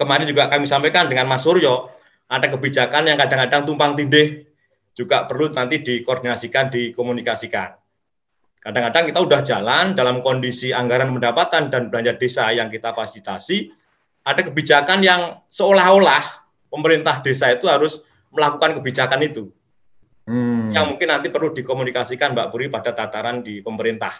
[0.00, 1.92] kemarin juga kami sampaikan dengan Mas Suryo,
[2.24, 4.48] ada kebijakan yang kadang-kadang tumpang tindih
[4.96, 7.76] juga perlu nanti dikoordinasikan, dikomunikasikan.
[8.60, 13.72] Kadang-kadang kita udah jalan dalam kondisi anggaran pendapatan dan belanja desa yang kita fasilitasi,
[14.24, 15.20] ada kebijakan yang
[15.52, 19.52] seolah-olah pemerintah desa itu harus melakukan kebijakan itu.
[20.28, 20.76] Hmm.
[20.76, 24.12] Yang mungkin nanti perlu dikomunikasikan Mbak Puri pada tataran di pemerintah.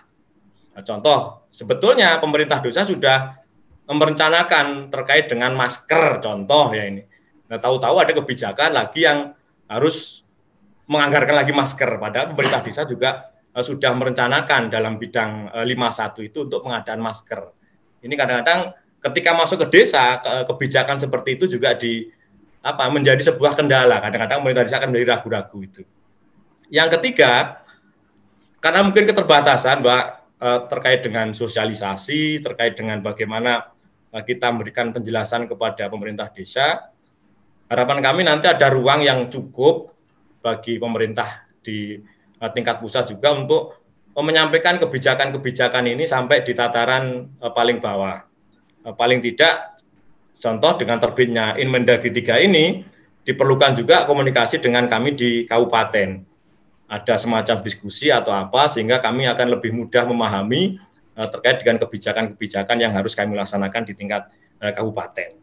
[0.72, 3.39] Nah, contoh, sebetulnya pemerintah desa sudah
[3.90, 7.02] merencanakan terkait dengan masker contoh ya ini.
[7.50, 9.34] Nah, tahu-tahu ada kebijakan lagi yang
[9.66, 10.22] harus
[10.86, 16.30] menganggarkan lagi masker padahal pemerintah desa juga uh, sudah merencanakan dalam bidang uh, eh, 51
[16.30, 17.50] itu untuk pengadaan masker.
[18.06, 18.74] Ini kadang-kadang
[19.10, 22.06] ketika masuk ke desa ke, kebijakan seperti itu juga di
[22.62, 23.98] apa menjadi sebuah kendala.
[23.98, 25.82] Kadang-kadang pemerintah desa akan menjadi ragu-ragu itu.
[26.70, 27.66] Yang ketiga,
[28.62, 30.04] karena mungkin keterbatasan, Mbak,
[30.38, 33.79] eh, terkait dengan sosialisasi, terkait dengan bagaimana Eh,
[34.10, 36.90] kita memberikan penjelasan kepada pemerintah desa.
[37.70, 39.94] Harapan kami nanti ada ruang yang cukup
[40.42, 41.94] bagi pemerintah di
[42.42, 43.78] eh, tingkat pusat juga untuk
[44.18, 48.26] menyampaikan kebijakan-kebijakan ini sampai di tataran eh, paling bawah.
[48.80, 49.76] Paling tidak
[50.40, 52.80] contoh dengan terbitnya Inmendagri 3 ini
[53.28, 56.26] diperlukan juga komunikasi dengan kami di kabupaten.
[56.90, 60.82] ada semacam diskusi atau apa sehingga kami akan lebih mudah memahami
[61.16, 64.28] uh, terkait dengan kebijakan-kebijakan yang harus kami laksanakan di tingkat
[64.60, 65.34] uh, kabupaten.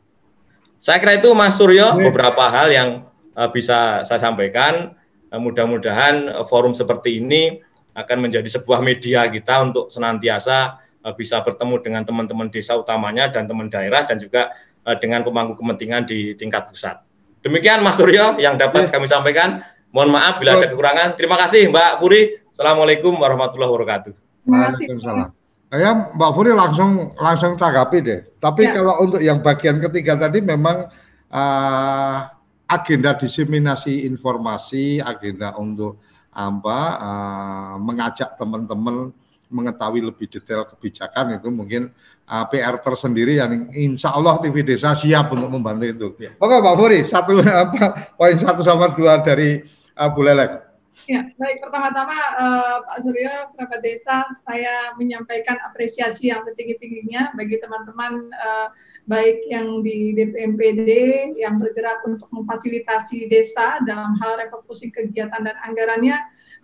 [0.78, 2.90] Saya kira itu Mas Suryo beberapa hal yang
[3.34, 4.94] uh, bisa saya sampaikan.
[5.28, 7.60] Uh, mudah-mudahan uh, forum seperti ini
[7.98, 13.50] akan menjadi sebuah media kita untuk senantiasa uh, bisa bertemu dengan teman-teman desa utamanya dan
[13.50, 14.54] teman daerah dan juga
[14.86, 17.02] uh, dengan pemangku kepentingan di tingkat pusat.
[17.42, 19.66] Demikian Mas Suryo yang dapat kami sampaikan.
[19.88, 21.16] Mohon maaf bila ada kekurangan.
[21.16, 22.44] Terima kasih Mbak Puri.
[22.52, 24.14] Assalamualaikum warahmatullahi wabarakatuh.
[24.46, 25.37] Waalaikumsalam.
[25.68, 28.20] Ya Mbak Puri langsung langsung tanggapi deh.
[28.40, 28.80] Tapi ya.
[28.80, 30.88] kalau untuk yang bagian ketiga tadi memang
[31.28, 32.18] uh,
[32.72, 36.00] agenda diseminasi informasi, agenda untuk
[36.32, 39.12] apa uh, mengajak teman-teman
[39.48, 41.92] mengetahui lebih detail kebijakan itu mungkin
[42.28, 46.08] uh, PR tersendiri yang insya Allah TV Desa siap untuk membantu itu.
[46.20, 46.32] Ya.
[46.40, 49.64] Oke Pak Furi, satu apa poin satu sama dua dari
[49.96, 50.67] uh, Bu Lelek.
[51.06, 51.62] Ya, baik.
[51.62, 58.74] Pertama-tama uh, Pak Suryo, kerabat desa, saya menyampaikan apresiasi yang setinggi-tingginya bagi teman-teman uh,
[59.06, 60.90] baik yang di DPMPD
[61.38, 66.18] yang bergerak untuk memfasilitasi desa dalam hal refocusing kegiatan dan anggarannya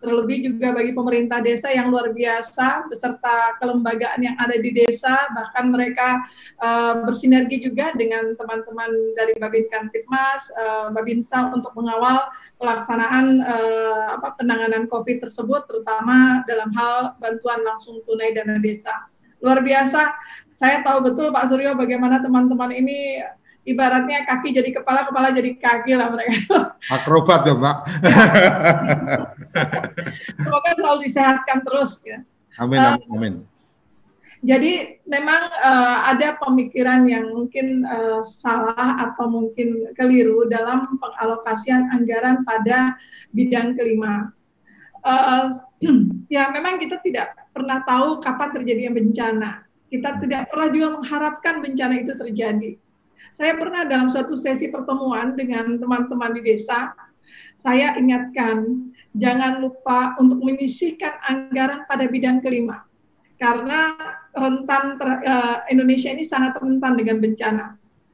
[0.04, 5.72] terlebih juga bagi pemerintah desa yang luar biasa beserta kelembagaan yang ada di desa bahkan
[5.72, 6.20] mereka
[6.60, 12.28] uh, bersinergi juga dengan teman-teman dari Babin Kantipmas, uh, Babinsa untuk mengawal
[12.60, 18.92] pelaksanaan uh, apa penanganan Covid tersebut terutama dalam hal bantuan langsung tunai dana desa.
[19.40, 20.12] Luar biasa.
[20.52, 23.20] Saya tahu betul Pak Suryo bagaimana teman-teman ini
[23.64, 26.76] ibaratnya kaki jadi kepala, kepala jadi kaki lah mereka.
[26.96, 27.78] Akrobat ya Mbak.
[30.44, 32.20] Semoga selalu disehatkan terus ya.
[32.60, 33.34] Amin, uh, amin.
[34.44, 42.44] Jadi memang uh, ada pemikiran yang mungkin uh, salah atau mungkin keliru dalam pengalokasian anggaran
[42.44, 43.00] pada
[43.32, 44.36] bidang kelima.
[45.00, 45.48] Uh,
[46.36, 49.52] ya memang kita tidak pernah tahu kapan terjadinya bencana.
[49.88, 52.83] Kita tidak pernah juga mengharapkan bencana itu terjadi
[53.34, 56.94] saya pernah dalam suatu sesi pertemuan dengan teman-teman di desa,
[57.58, 62.86] saya ingatkan jangan lupa untuk menyisihkan anggaran pada bidang kelima.
[63.42, 63.94] Karena
[64.32, 67.66] rentan ter, uh, Indonesia ini sangat rentan dengan bencana.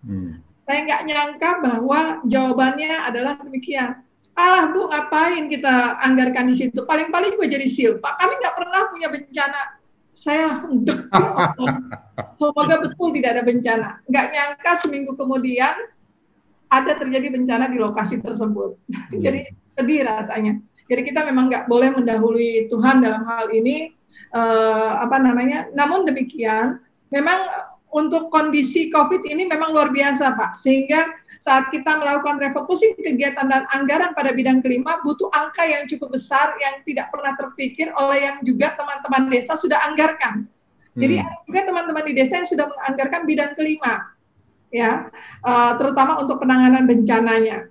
[0.01, 0.39] Hmm.
[0.63, 3.99] Saya nggak nyangka bahwa jawabannya adalah demikian.
[4.39, 6.87] Alah Bu, ngapain kita anggarkan di situ?
[6.87, 8.15] Paling-paling juga jadi silpa.
[8.15, 9.78] Kami nggak pernah punya bencana
[10.19, 11.07] saya langsung dek.
[12.35, 13.89] Semoga betul tidak ada bencana.
[14.03, 15.75] Nggak nyangka seminggu kemudian
[16.67, 18.75] ada terjadi bencana di lokasi tersebut.
[18.75, 19.21] Hmm.
[19.23, 20.59] Jadi sedih rasanya.
[20.91, 23.95] Jadi kita memang nggak boleh mendahului Tuhan dalam hal ini.
[24.29, 25.71] Uh, apa namanya?
[25.73, 26.77] Namun demikian,
[27.09, 27.39] memang
[27.89, 30.53] untuk kondisi COVID ini memang luar biasa, Pak.
[30.53, 31.09] Sehingga
[31.41, 36.53] saat kita melakukan refocusing kegiatan dan anggaran pada bidang kelima, butuh angka yang cukup besar
[36.61, 40.45] yang tidak pernah terpikir oleh yang juga teman-teman desa sudah anggarkan.
[40.45, 41.01] Hmm.
[41.01, 43.93] Jadi ada juga teman-teman di desa yang sudah menganggarkan bidang kelima,
[44.69, 45.09] ya,
[45.41, 47.69] uh, terutama untuk penanganan bencananya,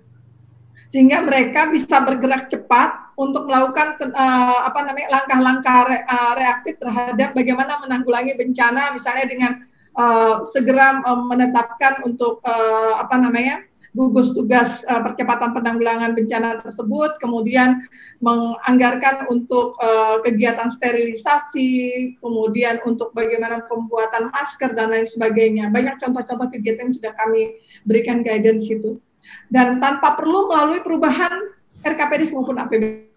[0.91, 7.35] sehingga mereka bisa bergerak cepat untuk melakukan uh, apa namanya langkah-langkah re, uh, reaktif terhadap
[7.35, 9.51] bagaimana menanggulangi bencana, misalnya dengan
[9.97, 17.17] uh, segera uh, menetapkan untuk uh, apa namanya gugus tugas uh, percepatan penanggulangan bencana tersebut,
[17.17, 17.81] kemudian
[18.21, 25.73] menganggarkan untuk uh, kegiatan sterilisasi, kemudian untuk bagaimana pembuatan masker dan lain sebagainya.
[25.73, 29.01] Banyak contoh-contoh kegiatan yang sudah kami berikan guidance itu.
[29.49, 31.33] Dan tanpa perlu melalui perubahan
[31.81, 33.09] RKPD maupun APBD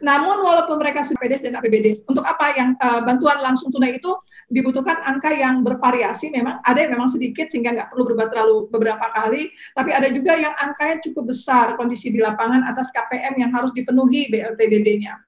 [0.00, 4.10] namun walaupun mereka sudah dan APBD, untuk apa yang uh, bantuan langsung tunai itu
[4.48, 9.06] dibutuhkan angka yang bervariasi memang ada yang memang sedikit sehingga nggak perlu berubah terlalu beberapa
[9.12, 13.70] kali, tapi ada juga yang angkanya cukup besar kondisi di lapangan atas KPM yang harus
[13.76, 15.20] dipenuhi BLTDD-nya.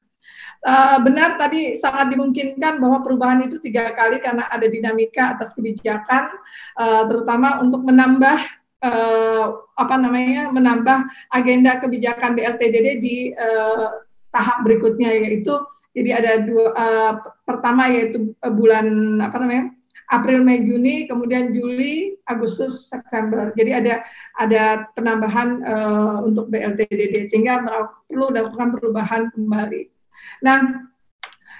[0.62, 5.52] Uh, eh, benar tadi sangat dimungkinkan bahwa perubahan itu tiga kali karena ada dinamika atas
[5.58, 6.32] kebijakan,
[6.78, 8.38] uh, terutama untuk menambah
[8.82, 10.98] uh, apa namanya menambah
[11.35, 15.55] agenda kebijakan BLTDD di uh, tahap berikutnya yaitu
[15.92, 17.12] jadi ada dua uh,
[17.45, 19.64] pertama yaitu uh, bulan apa namanya
[20.09, 23.95] April Mei Juni kemudian Juli Agustus September jadi ada
[24.40, 24.62] ada
[24.97, 27.61] penambahan uh, untuk BLTDD sehingga
[28.09, 29.88] perlu dilakukan perubahan kembali.
[30.45, 30.88] Nah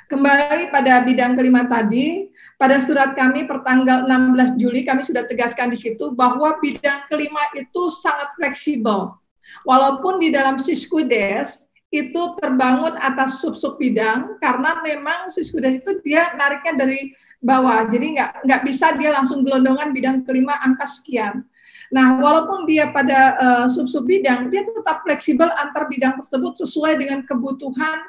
[0.09, 2.29] kembali pada bidang kelima tadi
[2.61, 7.89] pada surat kami pertanggal 16 Juli kami sudah tegaskan di situ bahwa bidang kelima itu
[7.91, 9.19] sangat fleksibel.
[9.67, 16.89] Walaupun di dalam Siskudes itu terbangun atas sub-sub bidang karena memang Siskudes itu dia nariknya
[16.89, 17.85] dari bawah.
[17.85, 21.45] Jadi nggak nggak bisa dia langsung gelondongan bidang kelima angka sekian.
[21.93, 27.21] Nah, walaupun dia pada uh, sub-sub bidang, dia tetap fleksibel antar bidang tersebut sesuai dengan
[27.29, 28.01] kebutuhan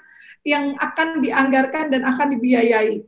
[0.48, 3.04] yang akan dianggarkan dan akan dibiayai.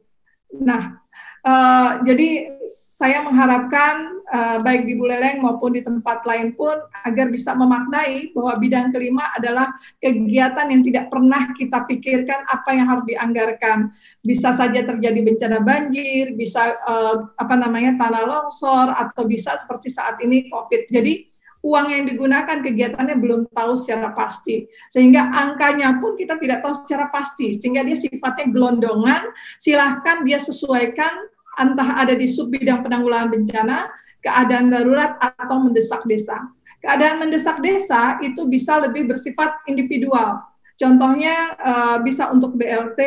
[0.59, 0.99] Nah,
[1.45, 2.57] Uh, jadi
[2.97, 6.73] saya mengharapkan uh, baik di Buleleng maupun di tempat lain pun
[7.05, 9.69] agar bisa memaknai bahwa bidang kelima adalah
[10.01, 13.93] kegiatan yang tidak pernah kita pikirkan apa yang harus dianggarkan.
[14.25, 20.17] Bisa saja terjadi bencana banjir, bisa uh, apa namanya tanah longsor atau bisa seperti saat
[20.25, 20.89] ini COVID.
[20.89, 21.29] Jadi
[21.61, 24.65] uang yang digunakan kegiatannya belum tahu secara pasti.
[24.89, 27.53] Sehingga angkanya pun kita tidak tahu secara pasti.
[27.53, 29.29] Sehingga dia sifatnya gelondongan,
[29.61, 33.87] silahkan dia sesuaikan entah ada di sub bidang penanggulangan bencana,
[34.23, 36.41] keadaan darurat atau mendesak desa.
[36.81, 40.41] Keadaan mendesak desa itu bisa lebih bersifat individual.
[40.75, 42.99] Contohnya uh, bisa untuk BLT,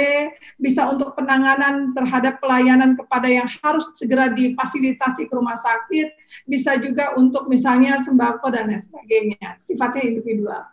[0.56, 6.16] bisa untuk penanganan terhadap pelayanan kepada yang harus segera difasilitasi ke rumah sakit,
[6.48, 9.60] bisa juga untuk misalnya sembako dan lain sebagainya.
[9.68, 10.64] Sifatnya individual.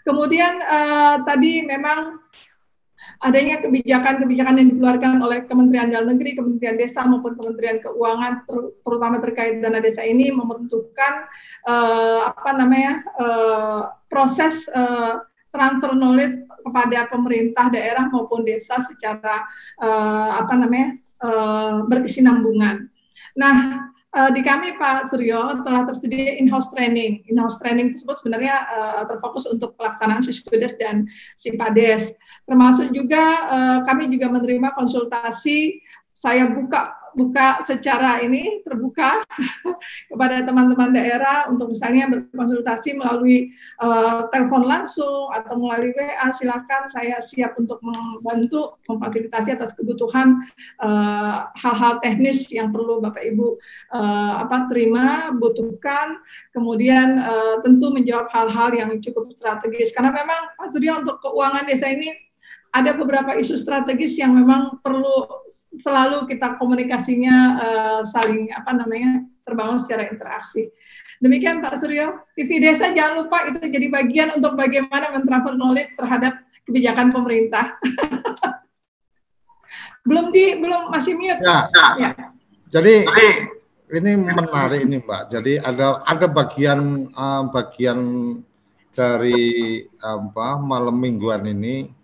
[0.00, 2.24] Kemudian uh, tadi memang
[3.20, 9.16] adanya kebijakan-kebijakan yang dikeluarkan oleh Kementerian Dalam Negeri, Kementerian Desa maupun Kementerian Keuangan, ter, terutama
[9.20, 11.28] terkait dana desa ini membentukkan
[11.68, 15.20] uh, apa namanya uh, proses uh,
[15.52, 19.44] transfer knowledge kepada pemerintah daerah maupun desa secara
[19.76, 22.88] uh, apa namanya uh, berkesinambungan.
[23.36, 27.24] Nah, uh, di kami Pak Suryo telah tersedia in-house training.
[27.30, 32.14] In-house training tersebut sebenarnya uh, terfokus untuk pelaksanaan Siskudes dan Simpades.
[32.44, 35.80] Termasuk juga uh, kami juga menerima konsultasi
[36.20, 39.24] saya buka buka secara ini terbuka
[40.10, 43.50] kepada teman-teman daerah untuk misalnya berkonsultasi melalui
[43.82, 50.42] uh, telepon langsung atau melalui WA silakan saya siap untuk membantu memfasilitasi atas kebutuhan
[50.82, 53.46] eh, hal-hal uh, teknis yang perlu Bapak Ibu
[53.94, 56.18] uh, apa terima butuhkan.
[56.50, 59.94] Kemudian uh, tentu menjawab hal-hal yang cukup strategis.
[59.94, 62.29] Karena memang Pak Surya untuk keuangan desa ini
[62.70, 65.26] ada beberapa isu strategis yang memang perlu
[65.74, 70.70] selalu kita komunikasinya uh, saling apa namanya terbangun secara interaksi.
[71.20, 76.40] Demikian Pak Suryo, TV Desa jangan lupa itu jadi bagian untuk bagaimana mentransfer knowledge terhadap
[76.64, 77.74] kebijakan pemerintah.
[80.08, 81.42] belum di belum masih mute.
[81.44, 81.68] Ya.
[81.98, 82.10] ya.
[82.70, 83.04] Jadi
[83.90, 85.22] ini menarik ini Mbak.
[85.28, 87.98] Jadi ada ada bagian uh, bagian
[88.94, 91.99] dari apa malam mingguan ini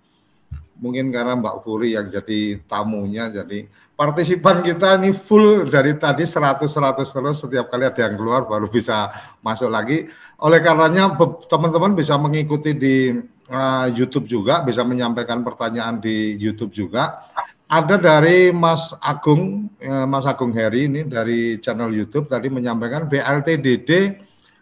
[0.76, 3.64] mungkin karena Mbak Furi yang jadi tamunya jadi
[3.96, 8.68] partisipan kita ini full dari tadi 100 100 terus setiap kali ada yang keluar baru
[8.68, 9.08] bisa
[9.40, 10.04] masuk lagi.
[10.36, 11.16] Oleh karenanya
[11.48, 13.16] teman-teman bisa mengikuti di
[13.48, 17.24] uh, YouTube juga bisa menyampaikan pertanyaan di YouTube juga.
[17.66, 24.20] Ada dari Mas Agung uh, Mas Agung Heri ini dari channel YouTube tadi menyampaikan BLTDD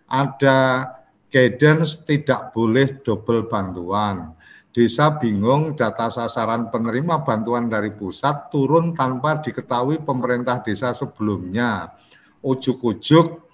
[0.09, 0.89] ada
[1.27, 4.31] guidance tidak boleh double bantuan
[4.75, 11.95] desa bingung data sasaran penerima bantuan dari pusat turun tanpa diketahui pemerintah desa sebelumnya.
[12.43, 13.47] Ujuk-ujuk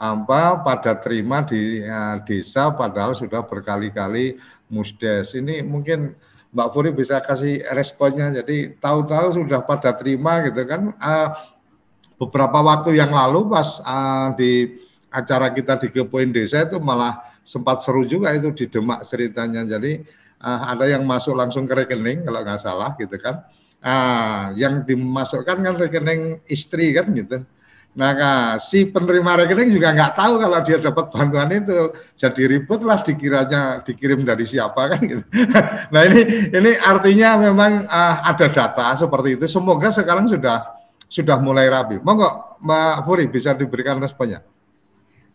[0.00, 4.40] apa pada terima di ya, desa padahal sudah berkali-kali
[4.72, 5.36] musdes.
[5.36, 6.16] Ini mungkin
[6.56, 8.32] Mbak Furi bisa kasih responnya.
[8.32, 10.96] Jadi tahu-tahu sudah pada terima gitu kan.
[10.96, 11.36] Uh,
[12.16, 14.80] beberapa waktu yang lalu pas uh, di
[15.12, 19.68] acara kita di Kepoin Desa itu malah sempat seru juga itu di Demak ceritanya.
[19.68, 23.46] Jadi uh, ada yang masuk langsung ke rekening kalau nggak salah gitu kan.
[23.82, 27.46] Uh, yang dimasukkan kan rekening istri kan gitu.
[27.92, 31.92] Nah, si penerima rekening juga nggak tahu kalau dia dapat bantuan itu.
[32.16, 35.24] Jadi ribut lah dikiranya dikirim dari siapa kan gitu.
[35.92, 36.20] nah ini
[36.56, 39.44] ini artinya memang uh, ada data seperti itu.
[39.44, 40.64] Semoga sekarang sudah
[41.04, 42.00] sudah mulai rapi.
[42.00, 44.40] Monggo Mbak Furi bisa diberikan responnya.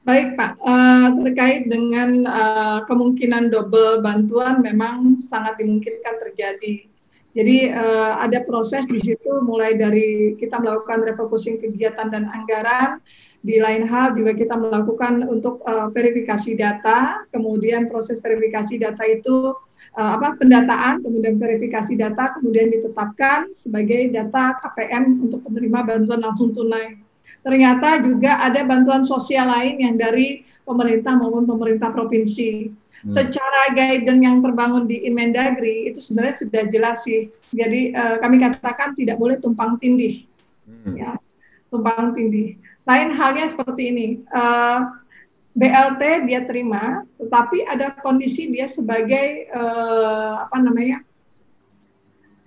[0.08, 6.88] Baik Pak, uh, terkait dengan uh, kemungkinan double bantuan memang sangat dimungkinkan terjadi.
[7.36, 13.04] Jadi uh, ada proses di situ mulai dari kita melakukan refocusing kegiatan dan anggaran,
[13.44, 15.60] di lain hal juga kita melakukan untuk
[15.92, 19.56] verifikasi data, kemudian proses verifikasi data itu
[19.94, 27.07] apa pendataan, kemudian verifikasi data, kemudian ditetapkan sebagai data KPM untuk penerima bantuan langsung tunai
[27.48, 32.76] ternyata juga ada bantuan sosial lain yang dari pemerintah maupun pemerintah provinsi.
[33.08, 33.14] Hmm.
[33.16, 37.32] Secara guidance yang terbangun di Inmendagri itu sebenarnya sudah jelas sih.
[37.56, 40.28] Jadi uh, kami katakan tidak boleh tumpang tindih,
[40.68, 41.00] hmm.
[41.00, 41.16] ya,
[41.72, 42.60] tumpang tindih.
[42.84, 44.08] Lain halnya seperti ini.
[44.24, 44.80] Eh,
[45.58, 51.02] BLT dia terima, tetapi ada kondisi dia sebagai uh, apa namanya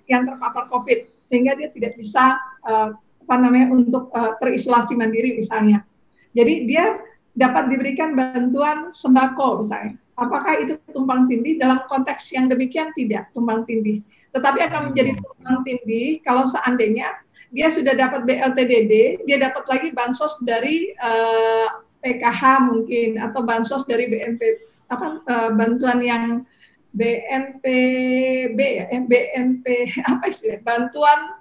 [0.06, 2.94] yang terpapar COVID, sehingga dia tidak bisa uh,
[3.30, 5.86] apa namanya untuk uh, terisolasi mandiri misalnya.
[6.34, 6.98] Jadi dia
[7.30, 9.94] dapat diberikan bantuan sembako misalnya.
[10.18, 14.02] Apakah itu tumpang tindih dalam konteks yang demikian tidak tumpang tindih.
[14.34, 17.22] Tetapi akan menjadi tumpang tindih kalau seandainya
[17.54, 21.70] dia sudah dapat BLTDD, dia dapat lagi bansos dari uh,
[22.02, 24.42] eh, PKH mungkin atau bansos dari BNP
[24.90, 26.42] apa uh, bantuan yang
[26.90, 29.66] BNPB ya, BNP
[30.10, 31.39] apa istilah bantuan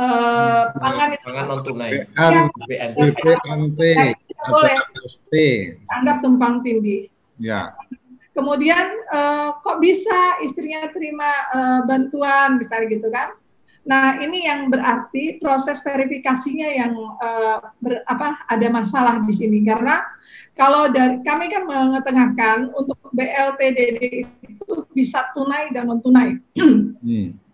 [0.00, 1.24] uh, pangan itu.
[1.24, 1.92] Pangan non tunai
[2.68, 3.18] BNP
[4.46, 4.76] boleh.
[5.90, 7.08] Anggap tumpang tindih.
[7.40, 7.72] Ya.
[8.36, 13.32] Kemudian uh, kok bisa istrinya terima uh, bantuan misalnya gitu kan?
[13.86, 16.92] Nah, ini yang berarti proses verifikasinya yang
[17.22, 19.62] uh, ber, apa ada masalah di sini.
[19.62, 20.02] Karena
[20.58, 26.36] kalau dari kami kan mengetengahkan untuk BLTDD itu bisa tunai dan non tunai.
[27.06, 27.45] Hmm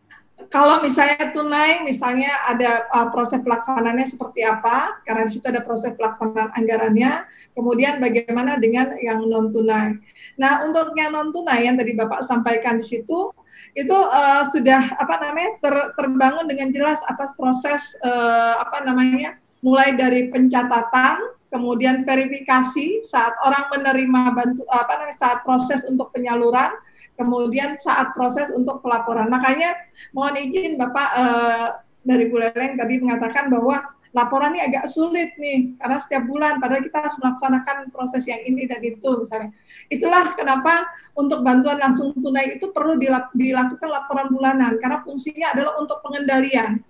[0.49, 5.93] kalau misalnya tunai, misalnya ada uh, proses pelaksanaannya seperti apa, karena di situ ada proses
[5.95, 10.01] pelaksanaan anggarannya, kemudian bagaimana dengan yang non tunai.
[10.41, 13.31] Nah, untuk yang non tunai yang tadi Bapak sampaikan di situ,
[13.77, 19.95] itu uh, sudah apa namanya ter, terbangun dengan jelas atas proses uh, apa namanya, mulai
[19.95, 21.23] dari pencatatan,
[21.53, 26.73] kemudian verifikasi saat orang menerima bantu apa namanya saat proses untuk penyaluran
[27.17, 29.29] kemudian saat proses untuk pelaporan.
[29.29, 29.77] Makanya
[30.17, 31.69] mohon izin Bapak eh,
[32.03, 33.83] dari Buleleng tadi mengatakan bahwa
[34.13, 38.69] laporan ini agak sulit nih karena setiap bulan padahal kita harus melaksanakan proses yang ini
[38.69, 39.51] dan itu misalnya.
[39.89, 40.85] Itulah kenapa
[41.17, 43.01] untuk bantuan langsung tunai itu perlu
[43.33, 46.85] dilakukan laporan bulanan karena fungsinya adalah untuk pengendalian.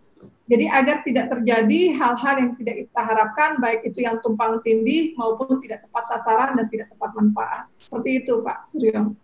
[0.51, 5.63] Jadi agar tidak terjadi hal-hal yang tidak kita harapkan baik itu yang tumpang tindih maupun
[5.63, 7.63] tidak tepat sasaran dan tidak tepat manfaat.
[7.79, 9.15] Seperti itu Pak Suryo.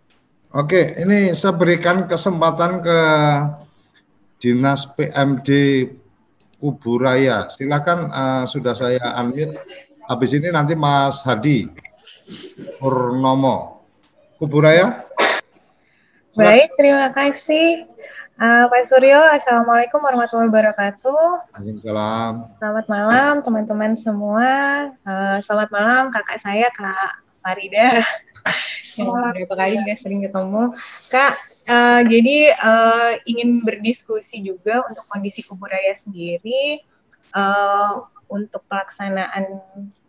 [0.49, 3.01] Oke, ini saya berikan kesempatan ke
[4.41, 5.49] Dinas PMD
[6.57, 7.53] Kuburaya.
[7.53, 9.61] Silakan uh, sudah saya unmute.
[10.09, 11.69] Habis ini nanti Mas Hadi
[12.81, 13.85] Purnomo.
[14.41, 15.05] Kuburaya.
[16.33, 17.85] Baik, terima kasih.
[18.41, 21.61] Uh, Pak Suryo, Assalamualaikum warahmatullahi wabarakatuh.
[21.61, 22.57] Waalaikumsalam.
[22.57, 24.49] Selamat malam teman-teman semua.
[25.05, 28.01] Uh, selamat malam kakak saya Kak Farida
[28.99, 30.63] yang beberapa kali udah sering ketemu.
[31.13, 31.35] Kak,
[31.71, 36.83] uh, jadi uh, ingin berdiskusi juga untuk kondisi Kuburaya sendiri.
[37.37, 39.61] Uh, untuk pelaksanaan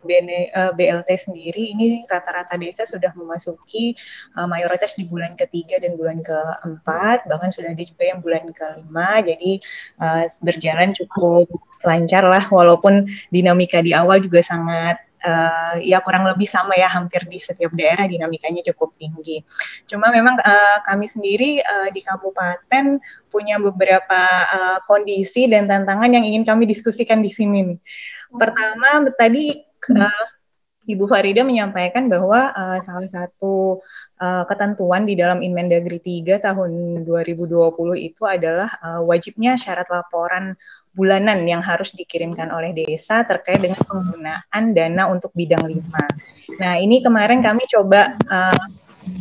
[0.04, 3.96] BN, uh, BLT sendiri ini rata-rata desa sudah memasuki
[4.36, 9.24] uh, mayoritas di bulan ketiga dan bulan keempat bahkan sudah ada juga yang bulan kelima
[9.24, 9.52] jadi
[9.98, 11.48] uh, berjalan cukup
[11.80, 17.24] lancar lah walaupun dinamika di awal juga sangat uh, ya kurang lebih sama ya hampir
[17.28, 19.44] di setiap daerah dinamikanya cukup tinggi.
[19.86, 23.00] Cuma memang uh, kami sendiri uh, di kabupaten
[23.30, 27.78] punya beberapa uh, kondisi dan tantangan yang ingin kami diskusikan di sini.
[28.30, 29.58] Pertama tadi
[29.94, 30.24] uh,
[30.90, 33.78] Ibu Farida menyampaikan bahwa uh, salah satu
[34.18, 36.70] uh, ketentuan di dalam Inmendagri 3 tahun
[37.06, 40.58] 2020 itu adalah uh, wajibnya syarat laporan
[40.90, 46.04] bulanan yang harus dikirimkan oleh desa terkait dengan penggunaan dana untuk bidang lima.
[46.58, 48.64] Nah, ini kemarin kami coba uh,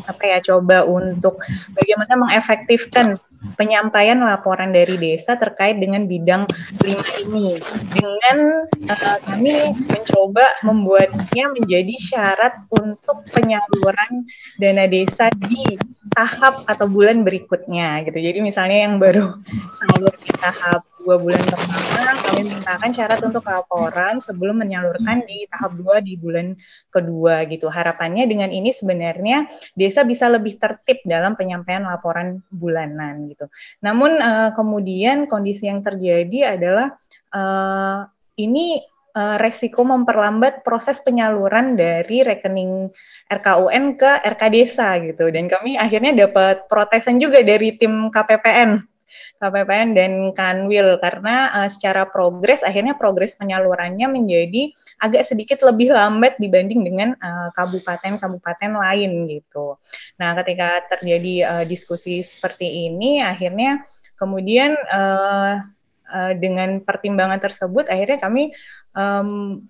[0.05, 1.39] apa ya coba untuk
[1.71, 3.15] bagaimana mengefektifkan
[3.55, 6.43] penyampaian laporan dari desa terkait dengan bidang
[6.83, 7.55] lima ini
[7.95, 14.27] dengan uh, kami mencoba membuatnya menjadi syarat untuk penyaluran
[14.59, 15.79] dana desa di
[16.11, 18.19] tahap atau bulan berikutnya gitu.
[18.19, 19.31] Jadi misalnya yang baru
[19.79, 25.75] salur di tahap dua bulan pertama, kami mintakan syarat untuk laporan sebelum menyalurkan di tahap
[25.79, 26.55] dua di bulan
[26.91, 27.71] kedua gitu.
[27.71, 33.47] Harapannya dengan ini sebenarnya desa bisa lebih tertib dalam penyampaian laporan bulanan gitu.
[33.83, 36.99] Namun uh, kemudian kondisi yang terjadi adalah
[37.31, 38.07] uh,
[38.39, 38.79] ini
[39.15, 42.91] uh, resiko memperlambat proses penyaluran dari rekening
[43.29, 48.88] RKUN ke RK Desa gitu dan kami akhirnya dapat protesan juga dari tim KPPN
[49.37, 56.37] KPPN dan Kanwil karena uh, secara progres akhirnya progres penyalurannya menjadi agak sedikit lebih lambat
[56.37, 57.09] dibanding dengan
[57.55, 59.75] kabupaten-kabupaten uh, lain gitu.
[60.19, 63.83] Nah, ketika terjadi uh, diskusi seperti ini akhirnya
[64.19, 65.63] kemudian uh,
[66.09, 68.51] uh, dengan pertimbangan tersebut akhirnya kami
[68.93, 69.63] um,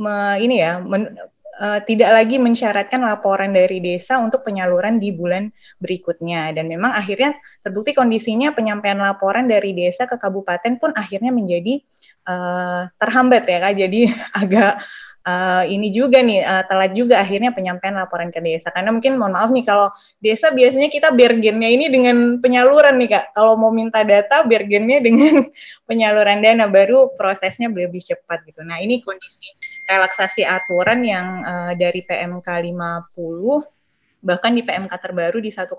[0.00, 1.14] me, ini ya men,
[1.62, 5.48] uh, tidak lagi mensyaratkan laporan dari desa untuk penyaluran di bulan
[5.78, 6.50] berikutnya.
[6.50, 11.78] Dan memang akhirnya terbukti kondisinya penyampaian laporan dari desa ke kabupaten pun akhirnya menjadi
[12.26, 13.74] uh, terhambat ya kak.
[13.78, 14.00] Jadi
[14.42, 14.82] agak
[15.22, 18.74] uh, ini juga nih uh, telat juga akhirnya penyampaian laporan ke desa.
[18.74, 19.88] Karena mungkin mohon maaf nih kalau
[20.18, 23.24] desa biasanya kita bergennya ini dengan penyaluran nih kak.
[23.38, 25.46] Kalau mau minta data bergennya dengan
[25.88, 28.66] penyaluran dana baru prosesnya lebih cepat gitu.
[28.66, 29.46] Nah ini kondisi
[29.92, 33.12] relaksasi aturan yang uh, dari PMK 50
[34.22, 35.74] bahkan di PMK terbaru di 101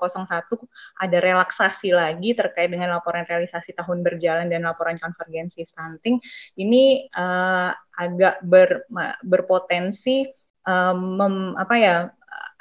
[0.99, 6.19] ada relaksasi lagi terkait dengan laporan realisasi tahun berjalan dan laporan konvergensi stunting
[6.59, 8.83] ini uh, agak ber,
[9.23, 10.27] berpotensi
[10.67, 11.95] um, mem, apa ya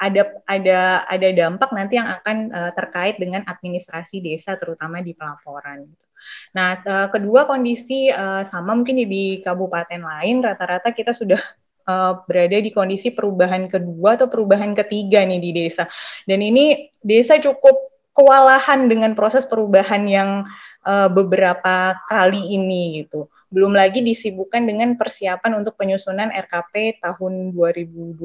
[0.03, 5.87] ada ada ada dampak nanti yang akan uh, terkait dengan administrasi desa terutama di pelaporan.
[6.57, 11.41] Nah, uh, kedua kondisi uh, sama mungkin di kabupaten lain rata-rata kita sudah
[11.89, 15.89] uh, berada di kondisi perubahan kedua atau perubahan ketiga nih di desa.
[16.29, 20.45] Dan ini desa cukup kewalahan dengan proses perubahan yang
[20.87, 23.27] uh, beberapa kali ini gitu.
[23.53, 28.17] Belum lagi disibukkan dengan persiapan untuk penyusunan RKP tahun 2021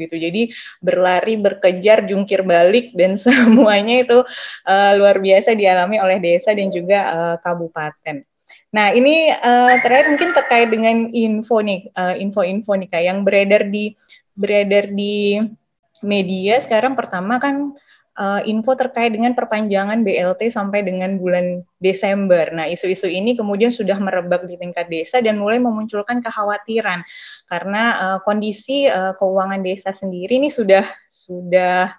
[0.00, 0.16] gitu.
[0.16, 0.42] Jadi
[0.80, 4.18] berlari, berkejar, jungkir balik dan semuanya itu
[4.66, 8.24] uh, luar biasa dialami oleh desa dan juga uh, kabupaten.
[8.70, 13.62] Nah, ini uh, terakhir mungkin terkait dengan info nih, uh, info-info nih kayak yang beredar
[13.66, 13.94] di
[14.34, 15.38] beredar di
[16.00, 17.76] media sekarang pertama kan
[18.18, 22.50] uh, info terkait dengan perpanjangan BLT sampai dengan bulan Desember.
[22.50, 27.04] Nah, isu-isu ini kemudian sudah merebak di tingkat desa dan mulai memunculkan kekhawatiran
[27.46, 31.94] karena uh, kondisi uh, keuangan desa sendiri ini sudah sudah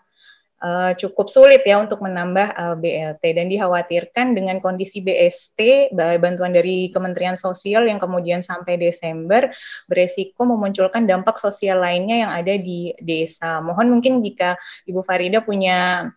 [0.62, 5.92] uh, cukup sulit ya untuk menambah uh, eh, BLT dan dikhawatirkan dengan kondisi BST
[6.22, 9.50] bantuan dari Kementerian Sosial yang kemudian sampai Desember
[9.90, 13.60] beresiko memunculkan dampak sosial lainnya yang ada di desa.
[13.60, 14.56] Mohon mungkin jika
[14.86, 16.10] Ibu Farida punya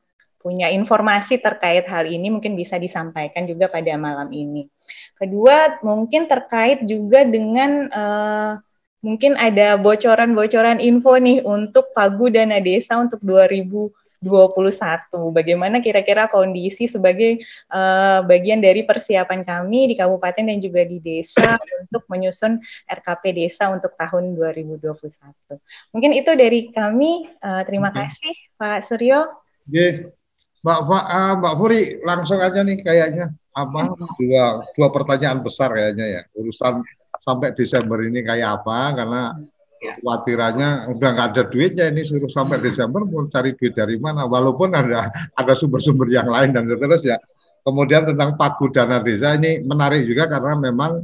[0.44, 4.68] punya informasi terkait hal ini mungkin bisa disampaikan juga pada malam ini.
[5.16, 8.52] Kedua, mungkin terkait juga dengan uh,
[9.00, 15.36] mungkin ada bocoran-bocoran info nih untuk pagu dana desa untuk 2000 2021.
[15.36, 21.60] Bagaimana kira-kira kondisi sebagai uh, bagian dari persiapan kami di kabupaten dan juga di desa
[21.84, 22.56] untuk menyusun
[22.88, 24.80] RKP desa untuk tahun 2021.
[25.92, 27.28] Mungkin itu dari kami.
[27.44, 28.08] Uh, terima okay.
[28.08, 29.20] kasih Pak Suryo.
[29.68, 30.10] Oke.
[30.64, 36.22] Mbak uh, Mbak Puri langsung aja nih kayaknya apa dua dua pertanyaan besar kayaknya ya
[36.40, 36.80] urusan
[37.20, 39.22] sampai Desember ini kayak apa karena.
[39.92, 42.64] Khawatirannya udah nggak ada duitnya ini suruh sampai hmm.
[42.64, 44.24] Desember mau cari duit dari mana?
[44.24, 47.20] Walaupun ada ada sumber-sumber yang lain dan seterusnya.
[47.64, 51.00] Kemudian tentang pagu dana desa ini menarik juga karena memang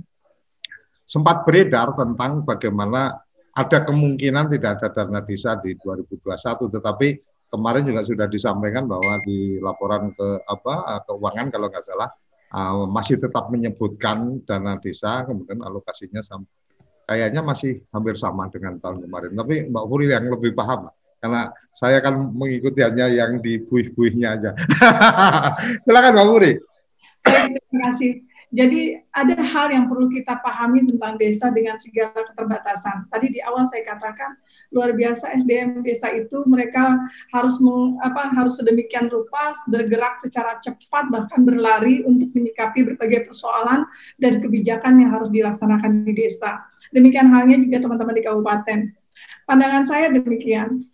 [1.08, 3.16] sempat beredar tentang bagaimana
[3.56, 6.22] ada kemungkinan tidak ada dana desa di 2021
[6.70, 7.08] tetapi
[7.50, 12.08] kemarin juga sudah disampaikan bahwa di laporan ke apa keuangan kalau nggak salah
[12.54, 16.59] uh, masih tetap menyebutkan dana desa kemudian alokasinya sampai
[17.10, 19.34] kayaknya masih hampir sama dengan tahun kemarin.
[19.34, 20.86] Tapi Mbak Puri yang lebih paham
[21.18, 24.50] karena saya kan mengikuti hanya yang di buih-buihnya aja.
[25.82, 26.52] Silakan Mbak Puri.
[27.26, 28.30] Terima kasih.
[28.50, 33.06] Jadi ada hal yang perlu kita pahami tentang desa dengan segala keterbatasan.
[33.06, 34.34] Tadi di awal saya katakan
[34.74, 36.98] luar biasa SDM desa itu mereka
[37.30, 43.86] harus meng, apa harus sedemikian rupa bergerak secara cepat bahkan berlari untuk menyikapi berbagai persoalan
[44.18, 46.69] dan kebijakan yang harus dilaksanakan di desa.
[46.90, 48.78] Demikian halnya juga teman-teman di kabupaten.
[49.46, 50.86] Pandangan saya demikian.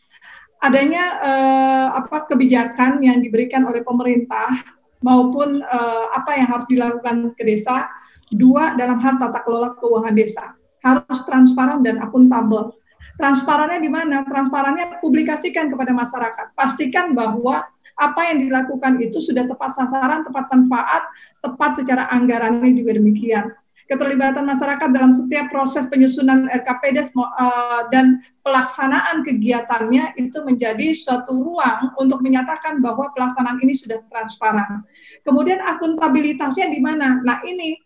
[0.60, 7.42] Adanya eh, apa kebijakan yang diberikan oleh pemerintah maupun uh, apa yang harus dilakukan ke
[7.44, 7.86] desa.
[8.26, 10.44] Dua, dalam hal tata kelola keuangan desa.
[10.82, 12.74] Harus transparan dan akuntabel.
[13.14, 14.26] Transparannya di mana?
[14.26, 16.52] Transparannya publikasikan kepada masyarakat.
[16.58, 17.64] Pastikan bahwa
[17.96, 21.02] apa yang dilakukan itu sudah tepat sasaran, tepat manfaat,
[21.40, 29.22] tepat secara anggarannya juga demikian keterlibatan masyarakat dalam setiap proses penyusunan RKPD eh, dan pelaksanaan
[29.22, 34.82] kegiatannya itu menjadi suatu ruang untuk menyatakan bahwa pelaksanaan ini sudah transparan.
[35.22, 37.22] Kemudian akuntabilitasnya di mana?
[37.22, 37.78] Nah ini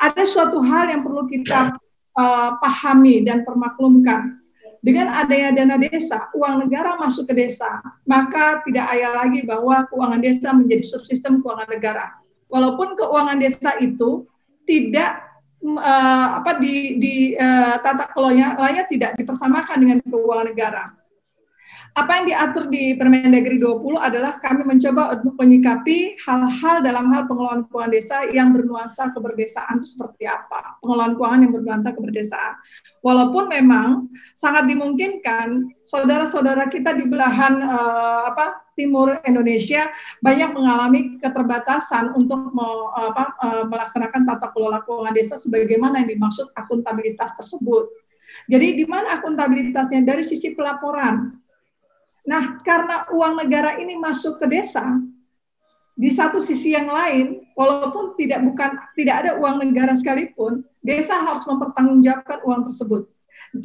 [0.00, 1.78] ada suatu hal yang perlu kita
[2.18, 4.42] uh, pahami dan permaklumkan.
[4.84, 10.20] Dengan adanya dana desa, uang negara masuk ke desa, maka tidak ayah lagi bahwa keuangan
[10.20, 12.12] desa menjadi subsistem keuangan negara.
[12.52, 14.28] Walaupun keuangan desa itu
[14.68, 15.24] tidak
[15.64, 20.84] uh, apa di, di uh, tata kelolanya tidak dipersamakan dengan keuangan negara.
[21.94, 27.70] Apa yang diatur di Permendagri 20 adalah kami mencoba untuk menyikapi hal-hal dalam hal pengelolaan
[27.70, 30.74] keuangan desa yang bernuansa keberdesaan itu seperti apa.
[30.82, 32.58] Pengelolaan keuangan yang bernuansa keberdesaan.
[32.98, 39.86] Walaupun memang sangat dimungkinkan saudara-saudara kita di belahan uh, apa timur Indonesia
[40.18, 46.50] banyak mengalami keterbatasan untuk me, apa, uh, melaksanakan tata kelola keuangan desa sebagaimana yang dimaksud
[46.58, 47.86] akuntabilitas tersebut.
[48.50, 51.43] Jadi di mana akuntabilitasnya dari sisi pelaporan.
[52.24, 54.84] Nah, karena uang negara ini masuk ke desa,
[55.94, 61.46] di satu sisi yang lain, walaupun tidak bukan tidak ada uang negara sekalipun, desa harus
[61.46, 63.02] mempertanggungjawabkan uang tersebut.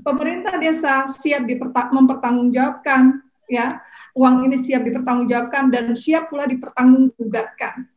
[0.05, 1.49] Pemerintah desa siap
[1.89, 3.81] mempertanggungjawabkan ya
[4.13, 7.89] uang ini siap dipertanggungjawabkan dan siap pula dipertanggungjawabkan.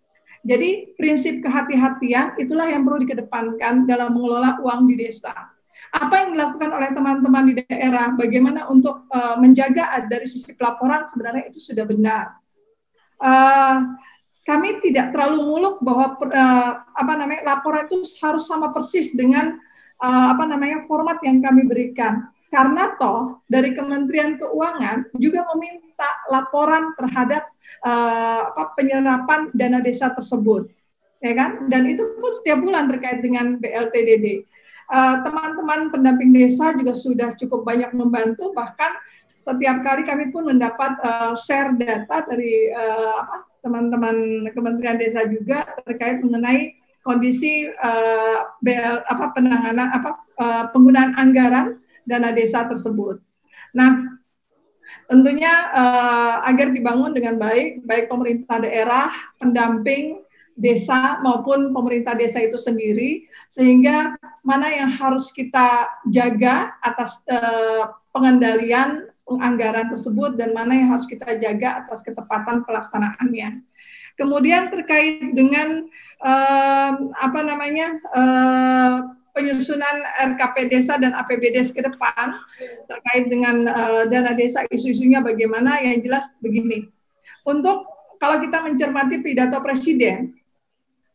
[0.42, 5.52] Jadi prinsip kehati-hatian itulah yang perlu dikedepankan dalam mengelola uang di desa.
[5.92, 11.52] Apa yang dilakukan oleh teman-teman di daerah, bagaimana untuk uh, menjaga dari sisi pelaporan sebenarnya
[11.52, 12.40] itu sudah benar.
[13.20, 13.92] Uh,
[14.42, 19.54] kami tidak terlalu muluk bahwa uh, apa namanya laporan itu harus sama persis dengan
[20.02, 22.26] uh, apa namanya format yang kami berikan.
[22.52, 27.48] Karena toh dari Kementerian Keuangan juga meminta laporan terhadap
[27.80, 30.68] uh, apa, penyerapan dana desa tersebut,
[31.24, 31.72] ya kan?
[31.72, 34.44] Dan itu pun setiap bulan terkait dengan BLTDD.
[34.92, 38.92] Teman-teman uh, pendamping desa juga sudah cukup banyak membantu, bahkan
[39.40, 46.20] setiap kali kami pun mendapat uh, share data dari uh, teman-teman Kementerian Desa juga terkait
[46.20, 53.18] mengenai kondisi uh, BL apa penanganan apa uh, penggunaan anggaran dana desa tersebut.
[53.74, 54.18] Nah,
[55.10, 60.22] tentunya uh, agar dibangun dengan baik, baik pemerintah daerah, pendamping
[60.56, 69.08] desa maupun pemerintah desa itu sendiri, sehingga mana yang harus kita jaga atas uh, pengendalian
[69.40, 73.64] anggaran tersebut dan mana yang harus kita jaga atas ketepatan pelaksanaannya.
[74.12, 75.88] Kemudian terkait dengan
[76.20, 78.96] uh, apa namanya uh,
[79.32, 80.04] penyusunan
[80.36, 82.36] RKP desa dan APBD ke depan
[82.84, 86.92] terkait dengan uh, dana desa isu-isunya bagaimana yang jelas begini.
[87.48, 87.88] Untuk
[88.20, 90.36] kalau kita mencermati pidato presiden,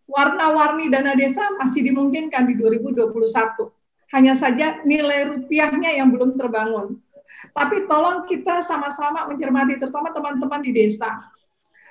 [0.08, 3.12] warna-warni dana desa masih dimungkinkan di 2021.
[4.16, 6.96] Hanya saja nilai rupiahnya yang belum terbangun.
[7.52, 11.12] Tapi tolong kita sama-sama mencermati, terutama teman-teman di desa.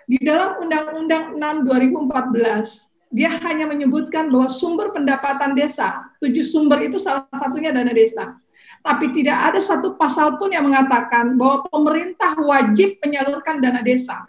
[0.08, 6.98] Di dalam Undang-Undang 6 2014, dia hanya menyebutkan bahwa sumber pendapatan desa, tujuh sumber itu
[6.98, 8.34] salah satunya dana desa.
[8.82, 14.26] Tapi tidak ada satu pasal pun yang mengatakan bahwa pemerintah wajib menyalurkan dana desa.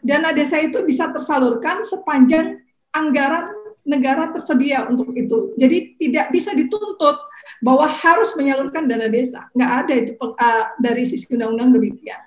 [0.00, 2.58] Dana desa itu bisa tersalurkan sepanjang
[2.90, 5.56] anggaran negara tersedia untuk itu.
[5.56, 7.16] Jadi tidak bisa dituntut
[7.64, 9.48] bahwa harus menyalurkan dana desa.
[9.56, 12.20] Nggak ada itu uh, dari sisi undang-undang demikian.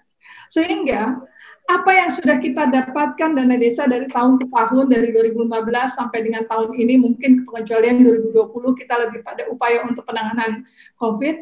[0.49, 1.17] Sehingga
[1.63, 5.47] apa yang sudah kita dapatkan dana desa dari tahun ke tahun dari 2015
[5.95, 10.67] sampai dengan tahun ini mungkin pengecualian 2020 kita lebih pada upaya untuk penanganan
[10.99, 11.35] COVID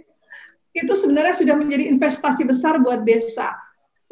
[0.72, 3.52] itu sebenarnya sudah menjadi investasi besar buat desa.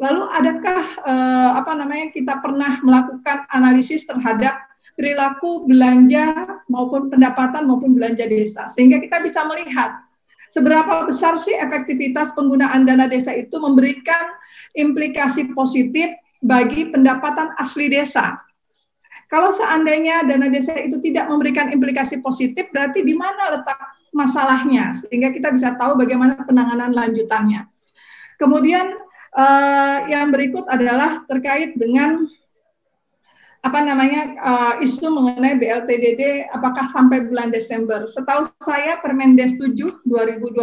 [0.02, 4.69] Lalu adakah eh, apa namanya kita pernah melakukan analisis terhadap
[5.00, 9.96] perilaku belanja maupun pendapatan maupun belanja desa sehingga kita bisa melihat
[10.52, 14.36] seberapa besar sih efektivitas penggunaan dana desa itu memberikan
[14.76, 16.12] implikasi positif
[16.44, 18.36] bagi pendapatan asli desa.
[19.30, 23.78] Kalau seandainya dana desa itu tidak memberikan implikasi positif, berarti di mana letak
[24.10, 27.70] masalahnya, sehingga kita bisa tahu bagaimana penanganan lanjutannya.
[28.42, 28.90] Kemudian
[29.38, 32.26] eh, yang berikut adalah terkait dengan
[33.60, 38.08] apa namanya uh, isu mengenai BLTDD apakah sampai bulan Desember.
[38.08, 40.56] Setahu saya Permendes 7 2020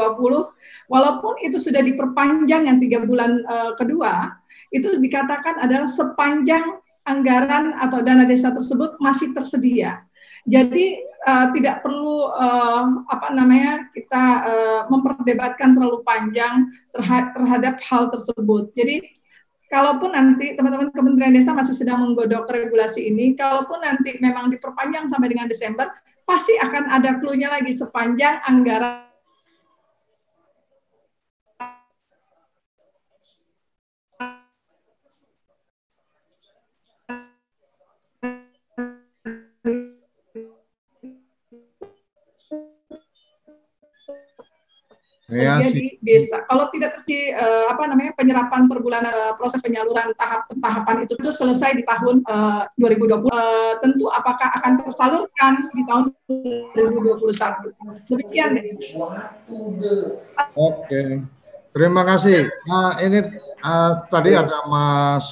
[0.90, 4.42] walaupun itu sudah diperpanjang yang tiga bulan uh, kedua
[4.74, 10.04] itu dikatakan adalah sepanjang anggaran atau dana desa tersebut masih tersedia.
[10.48, 16.66] Jadi uh, tidak perlu uh, apa namanya kita uh, memperdebatkan terlalu panjang
[17.32, 18.74] terhadap hal tersebut.
[18.74, 19.17] Jadi
[19.68, 25.32] kalaupun nanti teman-teman Kementerian Desa masih sedang menggodok regulasi ini, kalaupun nanti memang diperpanjang sampai
[25.32, 25.92] dengan Desember,
[26.28, 29.07] pasti akan ada clue-nya lagi sepanjang anggaran
[45.38, 46.42] ya, di desa.
[46.50, 51.14] Kalau tidak tersi uh, apa namanya penyerapan per bulan uh, proses penyaluran tahap tahapan itu
[51.18, 53.28] itu selesai di tahun uh, 2020.
[53.28, 56.04] Uh, tentu apakah akan tersalurkan di tahun
[56.74, 58.10] 2021.
[58.10, 58.50] Demikian.
[60.58, 61.04] Oke.
[61.72, 62.50] Terima kasih.
[62.66, 63.20] Nah, ini
[63.62, 65.28] uh, tadi ada Mas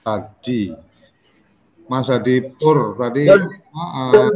[0.00, 0.72] tadi
[1.86, 3.44] Mas Adi Pur tadi uh,
[3.76, 4.30] uh,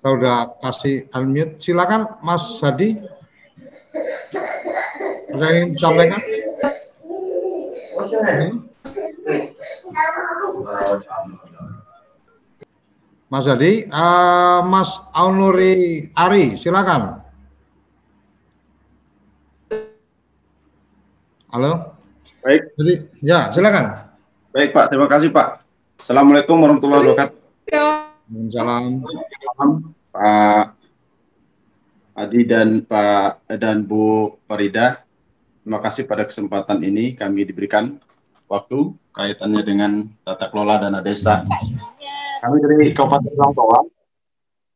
[0.00, 1.60] saya udah kasih unmute.
[1.60, 3.19] Silakan Mas Hadi.
[5.30, 6.20] Ada yang disampaikan?
[8.10, 8.54] Hmm?
[13.30, 17.22] Mas Adi, uh, Mas Aunuri Ari, silakan.
[21.54, 21.94] Halo.
[22.42, 22.74] Baik.
[22.74, 24.10] Jadi, ya, silakan.
[24.50, 25.62] Baik Pak, terima kasih Pak.
[26.02, 27.38] Assalamualaikum warahmatullahi wabarakatuh.
[27.70, 28.84] Waalaikumsalam.
[30.10, 30.64] Pak
[32.18, 35.09] Adi dan Pak dan Bu Farida.
[35.70, 37.94] Terima kasih pada kesempatan ini kami diberikan
[38.50, 41.46] waktu kaitannya dengan tata kelola dana desa.
[42.42, 43.86] Kami dari Kabupaten Langkawa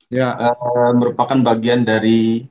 [0.06, 0.38] ya.
[0.38, 2.46] Uh, merupakan bagian dari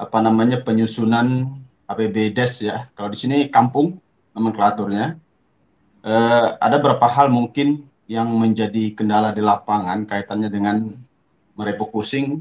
[0.00, 1.52] apa namanya penyusunan
[1.84, 2.88] APBDes ya.
[2.96, 4.00] Kalau di sini kampung
[4.32, 5.20] nomenklaturnya.
[6.00, 10.96] Uh, ada beberapa hal mungkin yang menjadi kendala di lapangan kaitannya dengan
[11.60, 12.40] merefocusing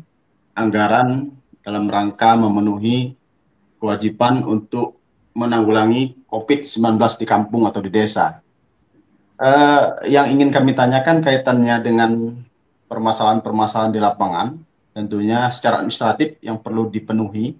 [0.55, 1.27] anggaran
[1.59, 3.19] dalam rangka memenuhi
[3.83, 4.94] kewajiban untuk
[5.35, 8.39] menanggulangi COVID-19 di kampung atau di desa.
[9.35, 12.39] Uh, yang ingin kami tanyakan kaitannya dengan
[12.87, 14.55] permasalahan-permasalahan di lapangan,
[14.95, 17.59] tentunya secara administratif yang perlu dipenuhi,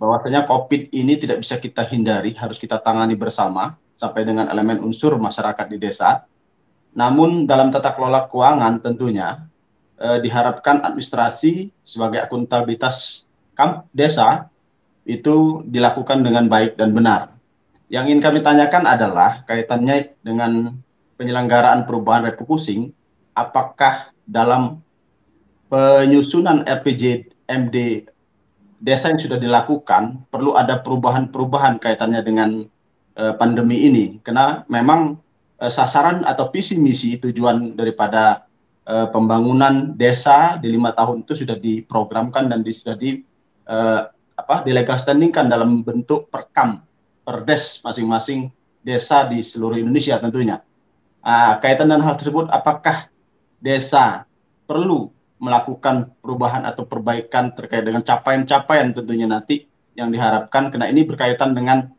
[0.00, 5.14] bahwasanya COVID ini tidak bisa kita hindari, harus kita tangani bersama sampai dengan elemen unsur
[5.20, 6.24] masyarakat di desa.
[6.96, 9.46] Namun dalam tata kelola keuangan tentunya
[10.00, 14.51] eh, diharapkan administrasi sebagai akuntabilitas kamp desa
[15.02, 17.34] itu dilakukan dengan baik dan benar.
[17.92, 20.72] Yang ingin kami tanyakan adalah kaitannya dengan
[21.20, 22.94] penyelenggaraan perubahan refocusing,
[23.36, 24.80] apakah dalam
[25.68, 28.06] penyusunan RPG MD
[28.82, 32.50] desa yang sudah dilakukan perlu ada perubahan-perubahan kaitannya dengan
[33.14, 35.16] uh, pandemi ini karena memang
[35.62, 38.44] uh, sasaran atau visi misi tujuan daripada
[38.84, 43.22] uh, pembangunan desa di lima tahun itu sudah diprogramkan dan sudah di
[44.42, 46.82] apa dilegal standingkan dalam bentuk perkam
[47.22, 48.50] perdes masing-masing
[48.82, 50.58] desa di seluruh Indonesia tentunya.
[51.22, 53.06] Uh, kaitan dengan hal tersebut, apakah
[53.62, 54.26] desa
[54.66, 61.54] perlu melakukan perubahan atau perbaikan terkait dengan capaian-capaian tentunya nanti yang diharapkan karena ini berkaitan
[61.54, 61.90] dengan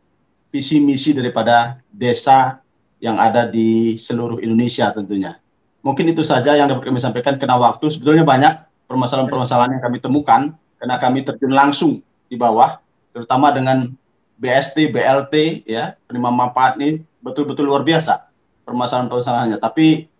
[0.52, 2.60] visi misi daripada desa
[3.00, 5.40] yang ada di seluruh Indonesia tentunya.
[5.84, 10.40] Mungkin itu saja yang dapat kami sampaikan karena waktu sebetulnya banyak permasalahan-permasalahan yang kami temukan
[10.80, 12.80] karena kami terjun langsung di bawah
[13.14, 13.90] terutama dengan
[14.34, 18.26] BST, BLT ya, penerima manfaat ini betul-betul luar biasa
[18.66, 19.58] permasalahan-permasalahannya.
[19.62, 20.10] Tapi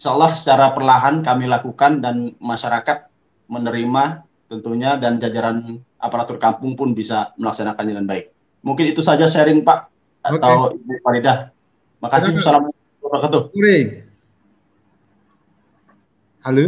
[0.00, 3.06] insya Allah secara perlahan kami lakukan dan masyarakat
[3.46, 8.32] menerima tentunya dan jajaran aparatur kampung pun bisa melaksanakannya dengan baik.
[8.64, 9.78] Mungkin itu saja sharing Pak
[10.22, 10.80] atau okay.
[10.80, 11.36] Ibu Faridah.
[12.02, 12.34] Makasih.
[12.34, 14.02] Assalamualaikum warahmatullahi wabarakatuh.
[16.42, 16.64] Halo,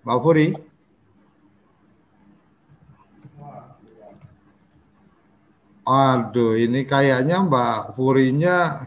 [0.00, 0.69] Mbak Puri.
[5.90, 8.86] Aduh, ini kayaknya Mbak Purinya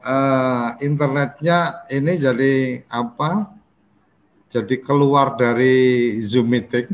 [0.00, 3.52] uh, internetnya ini jadi apa?
[4.48, 6.88] Jadi keluar dari Zoom meeting.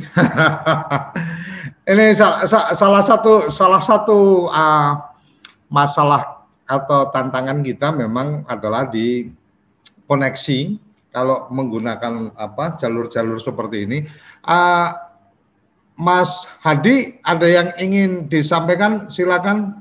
[1.94, 2.42] ini salah,
[2.74, 4.98] salah satu salah satu uh,
[5.70, 9.30] masalah atau tantangan kita memang adalah di
[10.10, 10.74] koneksi
[11.14, 14.02] kalau menggunakan apa jalur-jalur seperti ini.
[14.42, 15.03] Uh,
[15.94, 19.06] Mas Hadi, ada yang ingin disampaikan?
[19.06, 19.78] Silakan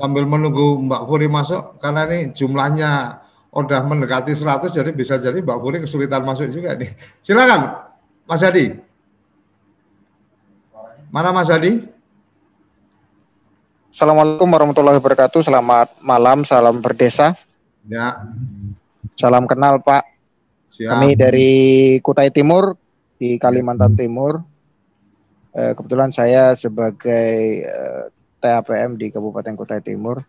[0.00, 3.20] sambil menunggu Mbak Furi masuk karena ini jumlahnya
[3.52, 6.88] udah mendekati 100 jadi bisa jadi Mbak Furi kesulitan masuk juga nih.
[7.20, 7.74] Silakan
[8.24, 8.80] Mas Hadi.
[11.12, 11.84] Mana Mas Hadi?
[13.92, 15.44] Assalamualaikum warahmatullahi wabarakatuh.
[15.44, 17.36] Selamat malam, salam berdesa.
[17.84, 18.24] Ya.
[19.20, 20.08] Salam kenal Pak.
[20.72, 20.96] Siap.
[20.96, 21.50] Kami dari
[22.00, 22.79] Kutai Timur
[23.20, 24.40] di Kalimantan Timur.
[25.52, 28.04] Eh, kebetulan saya sebagai eh,
[28.40, 30.24] TAPM di Kabupaten Kutai Timur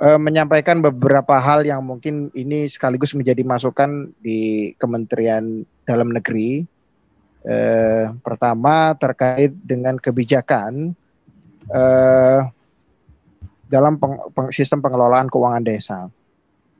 [0.00, 6.64] uh, menyampaikan beberapa hal yang mungkin ini sekaligus menjadi masukan di Kementerian Dalam Negeri.
[7.40, 10.92] Uh, pertama terkait dengan kebijakan
[11.72, 12.44] uh,
[13.64, 16.00] dalam peng, peng, sistem pengelolaan keuangan desa.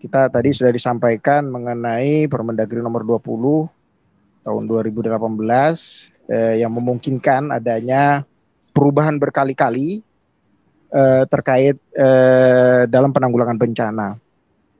[0.00, 3.79] Kita tadi sudah disampaikan mengenai Permendagri nomor 20
[4.44, 5.10] tahun 2018
[6.30, 8.24] eh, yang memungkinkan adanya
[8.70, 10.00] perubahan berkali-kali
[10.94, 14.14] uh, terkait uh, dalam penanggulangan bencana.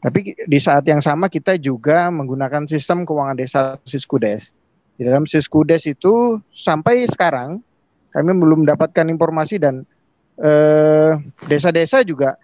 [0.01, 4.57] Tapi di saat yang sama kita juga menggunakan sistem keuangan desa Siskudes.
[4.97, 7.61] Di dalam Siskudes itu sampai sekarang
[8.09, 9.85] kami belum mendapatkan informasi dan
[10.41, 11.13] eh,
[11.47, 12.35] desa-desa uh, juga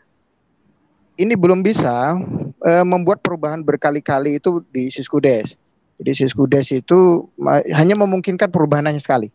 [1.17, 2.13] ini belum bisa
[2.61, 5.57] uh, membuat perubahan berkali-kali itu di Siskudes.
[5.97, 7.25] Jadi Siskudes itu
[7.73, 9.33] hanya memungkinkan perubahan hanya sekali.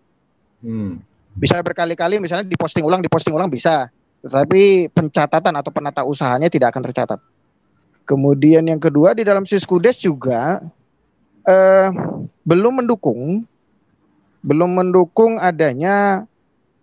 [0.62, 1.02] Hmm.
[1.34, 3.90] Bisa berkali-kali misalnya diposting ulang, diposting ulang bisa
[4.22, 7.20] tetapi pencatatan atau penata usahanya tidak akan tercatat.
[8.06, 10.62] Kemudian yang kedua di dalam Siskudes juga
[11.46, 11.90] eh,
[12.46, 13.46] belum mendukung
[14.42, 16.26] belum mendukung adanya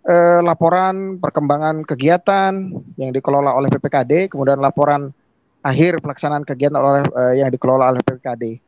[0.07, 2.55] eh, laporan perkembangan kegiatan
[2.99, 5.11] yang dikelola oleh PPKD, kemudian laporan
[5.63, 8.63] akhir pelaksanaan kegiatan oleh eh, yang dikelola oleh PPKD.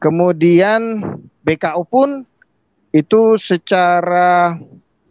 [0.00, 1.04] Kemudian
[1.44, 2.24] BKU pun
[2.90, 4.56] itu secara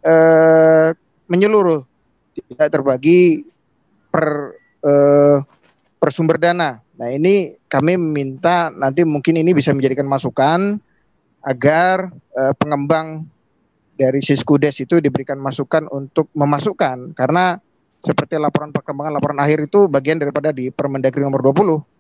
[0.01, 0.89] eh,
[1.29, 1.85] menyeluruh.
[2.33, 3.45] Tidak terbagi
[4.09, 5.37] per eh,
[5.99, 6.81] per sumber dana.
[6.81, 10.81] Nah ini kami meminta nanti mungkin ini bisa menjadikan masukan
[11.45, 13.29] agar eh, pengembang
[13.93, 17.13] dari Siskudes itu diberikan masukan untuk memasukkan.
[17.13, 17.61] Karena
[18.01, 21.98] seperti laporan perkembangan laporan akhir itu bagian daripada di Permendagri nomor 20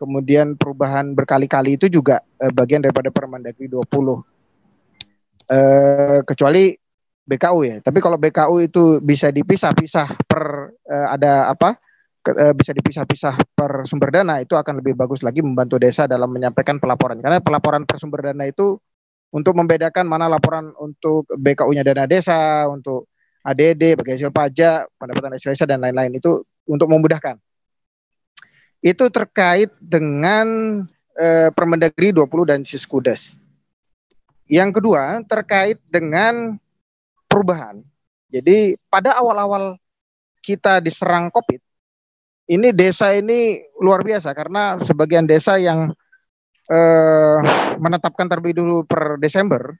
[0.00, 3.84] kemudian perubahan berkali-kali itu juga eh, bagian daripada Permendagri 20.
[5.50, 6.72] Eh, kecuali
[7.26, 7.76] BKU ya.
[7.84, 11.76] Tapi kalau BKU itu bisa dipisah-pisah per eh, ada apa?
[12.20, 16.32] Ke, eh, bisa dipisah-pisah per sumber dana itu akan lebih bagus lagi membantu desa dalam
[16.32, 17.20] menyampaikan pelaporan.
[17.20, 18.78] Karena pelaporan per sumber dana itu
[19.30, 23.10] untuk membedakan mana laporan untuk BKU-nya dana desa, untuk
[23.46, 27.40] ADD, bagi hasil pajak, pendapatan desa dan lain-lain itu untuk memudahkan
[28.80, 30.80] itu terkait dengan
[31.16, 33.36] eh, Permendagri 20 dan Siskudes.
[34.50, 36.58] Yang kedua terkait dengan
[37.30, 37.84] perubahan.
[38.32, 39.78] Jadi pada awal-awal
[40.42, 41.60] kita diserang COVID,
[42.50, 45.92] ini desa ini luar biasa karena sebagian desa yang
[46.66, 47.38] eh,
[47.78, 49.70] menetapkan terlebih dulu per Desember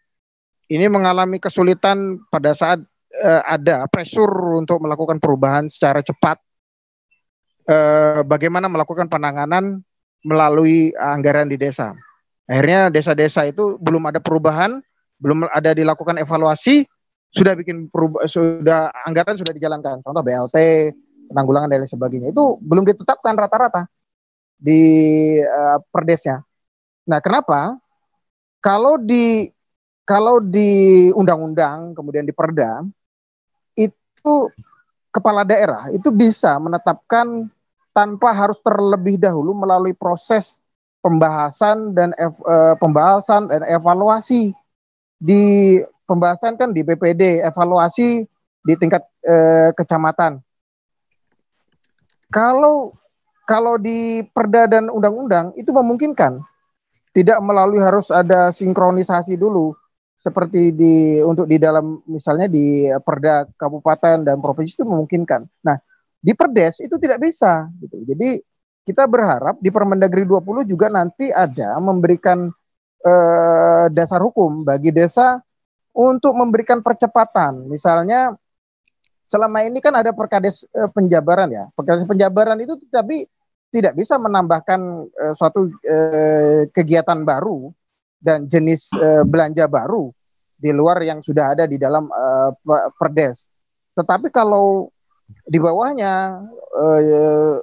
[0.71, 2.79] ini mengalami kesulitan pada saat
[3.11, 6.39] eh, ada pressure untuk melakukan perubahan secara cepat
[7.67, 9.83] eh, bagaimana melakukan penanganan
[10.25, 11.97] melalui anggaran di desa.
[12.45, 14.83] Akhirnya desa-desa itu belum ada perubahan,
[15.23, 16.83] belum ada dilakukan evaluasi,
[17.31, 20.03] sudah bikin perubah, sudah anggaran sudah dijalankan.
[20.03, 20.57] Contoh BLT,
[21.31, 22.35] penanggulangan dan lain sebagainya.
[22.35, 23.87] Itu belum ditetapkan rata-rata
[24.59, 24.83] di
[25.41, 26.43] uh, perdesnya.
[27.07, 27.79] Nah, kenapa?
[28.61, 29.49] Kalau di
[30.05, 32.83] kalau di undang-undang kemudian di perda
[33.79, 34.35] itu
[35.11, 37.51] kepala daerah itu bisa menetapkan
[37.91, 40.63] tanpa harus terlebih dahulu melalui proses
[41.03, 44.55] pembahasan dan ev, uh, pembahasan dan evaluasi.
[45.21, 45.77] Di
[46.09, 48.25] pembahasan kan di BPD, evaluasi
[48.65, 50.41] di tingkat uh, kecamatan.
[52.31, 52.95] Kalau
[53.45, 56.39] kalau di perda dan undang-undang itu memungkinkan.
[57.11, 59.75] Tidak melalui harus ada sinkronisasi dulu
[60.21, 65.49] seperti di untuk di dalam misalnya di perda kabupaten dan provinsi itu memungkinkan.
[65.65, 65.81] Nah,
[66.21, 68.05] di Perdes itu tidak bisa gitu.
[68.05, 68.37] Jadi
[68.85, 72.53] kita berharap di Permendagri 20 juga nanti ada memberikan
[73.01, 75.41] eh, dasar hukum bagi desa
[75.97, 77.65] untuk memberikan percepatan.
[77.73, 78.37] Misalnya
[79.25, 81.65] selama ini kan ada perkades eh, penjabaran ya.
[81.73, 83.25] Perkades penjabaran itu tapi
[83.73, 87.73] tidak bisa menambahkan eh, suatu eh, kegiatan baru
[88.21, 90.13] dan jenis eh, belanja baru
[90.61, 92.51] di luar yang sudah ada di dalam eh,
[93.01, 93.49] perdes.
[93.97, 94.93] Tetapi kalau
[95.49, 96.45] di bawahnya
[96.77, 97.57] eh,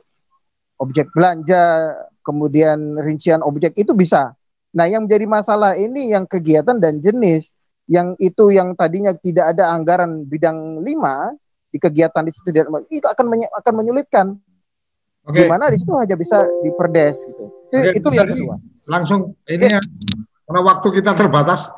[0.81, 1.93] objek belanja,
[2.25, 4.33] kemudian rincian objek itu bisa.
[4.75, 7.55] Nah, yang menjadi masalah ini yang kegiatan dan jenis
[7.87, 11.31] yang itu yang tadinya tidak ada anggaran bidang lima
[11.71, 12.51] di kegiatan di situ
[12.91, 14.27] itu akan menye, akan menyulitkan.
[15.23, 15.43] Oke.
[15.43, 15.47] Okay.
[15.47, 17.45] Di mana di situ hanya bisa diperdes gitu.
[17.71, 18.55] Itu, okay, itu yang kedua.
[18.87, 19.79] Langsung ini ya
[20.47, 21.75] karena waktu kita terbatas.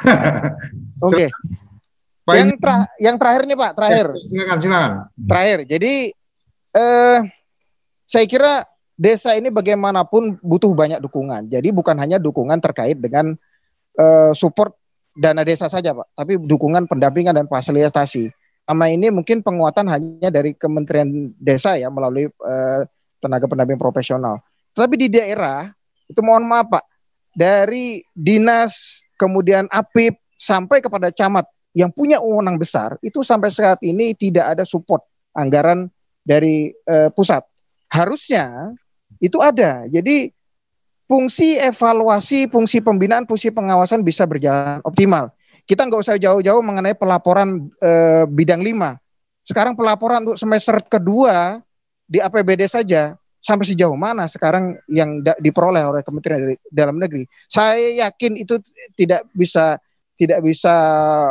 [1.01, 1.28] Oke.
[1.28, 1.30] Okay.
[2.30, 4.07] Yang, tra yang terakhir nih Pak, terakhir.
[4.13, 4.91] Ya, silakan, silakan.
[5.26, 5.59] Terakhir.
[5.65, 5.93] Jadi
[6.78, 7.20] eh,
[8.05, 8.53] saya kira
[8.93, 11.49] desa ini bagaimanapun butuh banyak dukungan.
[11.49, 13.34] Jadi bukan hanya dukungan terkait dengan
[13.97, 14.78] eh, support
[15.17, 18.30] dana desa saja Pak, tapi dukungan pendampingan dan fasilitasi.
[18.70, 22.82] Sama ini mungkin penguatan hanya dari Kementerian Desa ya melalui eh,
[23.17, 24.38] tenaga pendamping profesional.
[24.78, 25.65] Tapi di daerah
[26.05, 26.84] itu mohon maaf Pak,
[27.34, 34.15] dari dinas kemudian APIP sampai kepada camat yang punya wewenang besar itu sampai saat ini
[34.17, 35.05] tidak ada support
[35.38, 35.91] anggaran
[36.25, 37.45] dari uh, pusat.
[37.89, 38.73] Harusnya
[39.17, 39.86] itu ada.
[39.89, 40.30] Jadi
[41.09, 45.34] fungsi evaluasi, fungsi pembinaan, fungsi pengawasan bisa berjalan optimal.
[45.65, 48.97] Kita nggak usah jauh-jauh mengenai pelaporan uh, bidang lima.
[49.45, 51.61] Sekarang pelaporan untuk semester kedua
[52.05, 57.24] di APBD saja sampai sejauh mana sekarang yang diperoleh oleh Kementerian Dalam Negeri.
[57.48, 58.60] Saya yakin itu
[58.96, 59.80] tidak bisa
[60.20, 60.76] tidak bisa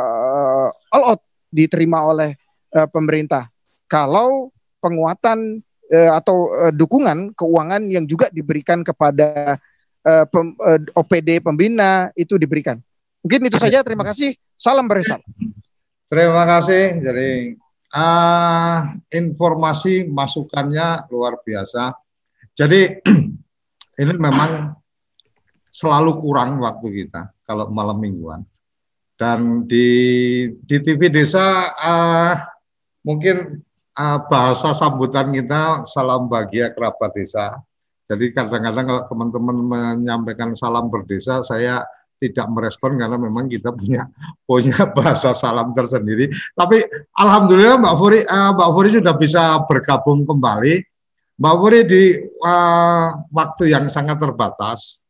[0.09, 1.21] uh, all out
[1.53, 2.33] diterima oleh
[2.73, 3.49] uh, pemerintah.
[3.85, 4.49] Kalau
[4.81, 5.61] penguatan
[5.93, 9.61] uh, atau uh, dukungan keuangan yang juga diberikan kepada
[10.05, 12.81] uh, pem, uh, OPD pembina itu diberikan.
[13.21, 13.85] Mungkin itu saja.
[13.85, 14.33] Terima kasih.
[14.57, 15.21] Salam beresap.
[16.09, 17.05] Terima kasih.
[17.05, 17.53] Jadi
[17.93, 18.77] uh,
[19.09, 21.93] informasi masukannya luar biasa.
[22.53, 23.01] Jadi
[24.01, 24.73] ini memang
[25.69, 28.41] selalu kurang waktu kita kalau malam mingguan.
[29.19, 29.87] Dan di
[30.63, 32.33] di TV Desa uh,
[33.03, 33.59] mungkin
[33.99, 37.59] uh, bahasa sambutan kita salam bahagia kerabat desa.
[38.09, 41.85] Jadi kadang-kadang kalau teman-teman menyampaikan salam berdesa, saya
[42.19, 44.05] tidak merespon karena memang kita punya
[44.49, 46.27] punya bahasa salam tersendiri.
[46.53, 46.83] Tapi
[47.15, 50.83] alhamdulillah Mbak Furi uh, Mbak Furi sudah bisa bergabung kembali.
[51.39, 52.03] Mbak Furi di
[52.43, 55.01] uh, waktu yang sangat terbatas.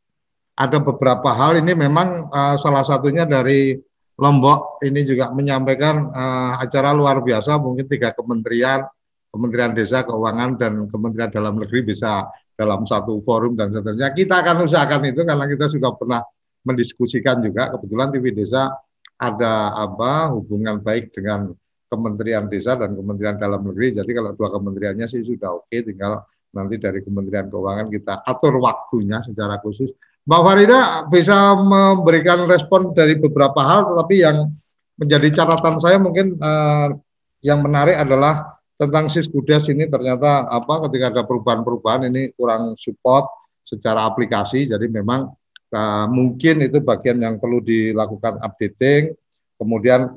[0.60, 3.72] Ada beberapa hal ini memang uh, salah satunya dari
[4.20, 8.84] Lombok ini juga menyampaikan uh, acara luar biasa mungkin tiga kementerian
[9.32, 14.68] Kementerian Desa Keuangan dan Kementerian Dalam Negeri bisa dalam satu forum dan seterusnya kita akan
[14.68, 16.20] usahakan itu karena kita sudah pernah
[16.64, 17.72] mendiskusikan juga.
[17.74, 18.72] Kebetulan TV Desa
[19.20, 21.52] ada apa hubungan baik dengan
[21.90, 23.90] Kementerian Desa dan Kementerian Dalam Negeri.
[23.98, 26.22] Jadi kalau dua kementeriannya sih sudah oke tinggal
[26.54, 29.90] nanti dari Kementerian Keuangan kita atur waktunya secara khusus.
[30.24, 30.80] Mbak Farida
[31.10, 34.52] bisa memberikan respon dari beberapa hal, tetapi yang
[35.00, 36.92] menjadi catatan saya mungkin uh,
[37.40, 43.28] yang menarik adalah tentang Siskudes ini ternyata apa ketika ada perubahan-perubahan ini kurang support
[43.60, 45.28] secara aplikasi, jadi memang
[45.74, 49.14] uh, mungkin itu bagian yang perlu dilakukan updating.
[49.56, 50.16] Kemudian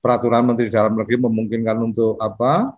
[0.00, 2.74] peraturan Menteri Dalam Negeri memungkinkan untuk apa?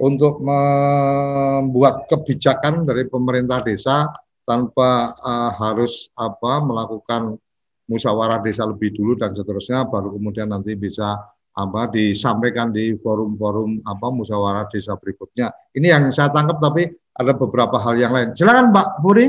[0.00, 4.08] Untuk membuat kebijakan dari pemerintah desa
[4.48, 7.36] tanpa uh, harus apa melakukan
[7.84, 11.18] musyawarah desa lebih dulu dan seterusnya baru kemudian nanti bisa
[11.50, 15.50] apa disampaikan di forum-forum apa musyawarah desa berikutnya.
[15.74, 18.32] Ini yang saya tangkap tapi ada beberapa hal yang lain.
[18.32, 19.26] Silakan Mbak Puri.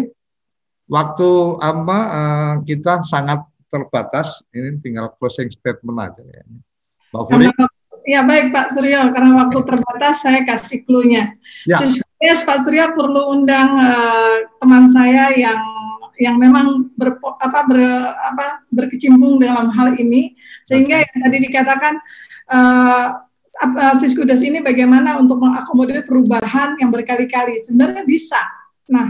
[0.92, 1.30] Waktu
[1.64, 4.44] apa uh, kita sangat terbatas.
[4.52, 6.44] Ini tinggal closing statement aja ya.
[7.16, 7.48] Mbak Puri.
[8.02, 11.38] Ya baik Pak Suryo, karena waktu terbatas saya kasih clue-nya.
[11.70, 11.78] Ya.
[12.18, 15.62] Yes, Pak Surya perlu undang uh, teman saya yang
[16.18, 17.82] yang memang ber, apa, ber,
[18.14, 21.94] apa, berkecimpung dalam hal ini sehingga yang tadi dikatakan
[22.50, 23.08] uh,
[24.02, 28.42] Siskudas ini bagaimana untuk mengakomodir perubahan yang berkali-kali sebenarnya bisa.
[28.90, 29.08] Nah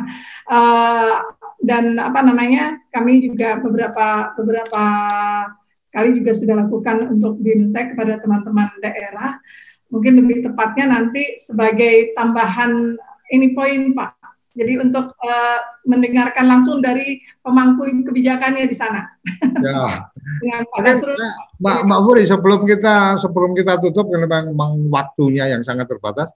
[0.50, 1.16] uh,
[1.62, 4.84] dan apa namanya kami juga beberapa beberapa
[5.92, 9.38] kali juga sudah lakukan untuk bimtek kepada teman-teman daerah
[9.92, 12.96] mungkin lebih tepatnya nanti sebagai tambahan
[13.32, 14.20] ini poin Pak.
[14.52, 19.08] Jadi untuk uh, mendengarkan langsung dari pemangku kebijakannya di sana.
[19.64, 20.12] Ya.
[20.44, 21.16] Dengan Pak Nasrul.
[21.64, 26.28] Mbak, Mbak Furi, sebelum kita sebelum kita tutup, karena memang waktunya yang sangat terbatas,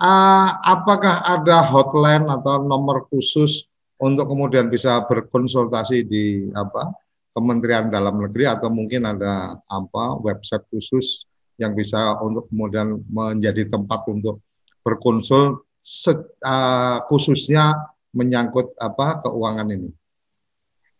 [0.00, 3.68] uh, apakah ada hotline atau nomor khusus
[4.00, 6.88] untuk kemudian bisa berkonsultasi di apa
[7.30, 11.28] Kementerian Dalam Negeri atau mungkin ada apa website khusus
[11.60, 14.40] yang bisa untuk kemudian menjadi tempat untuk
[14.80, 17.76] berkonsul uh, khususnya
[18.10, 19.92] menyangkut apa keuangan ini?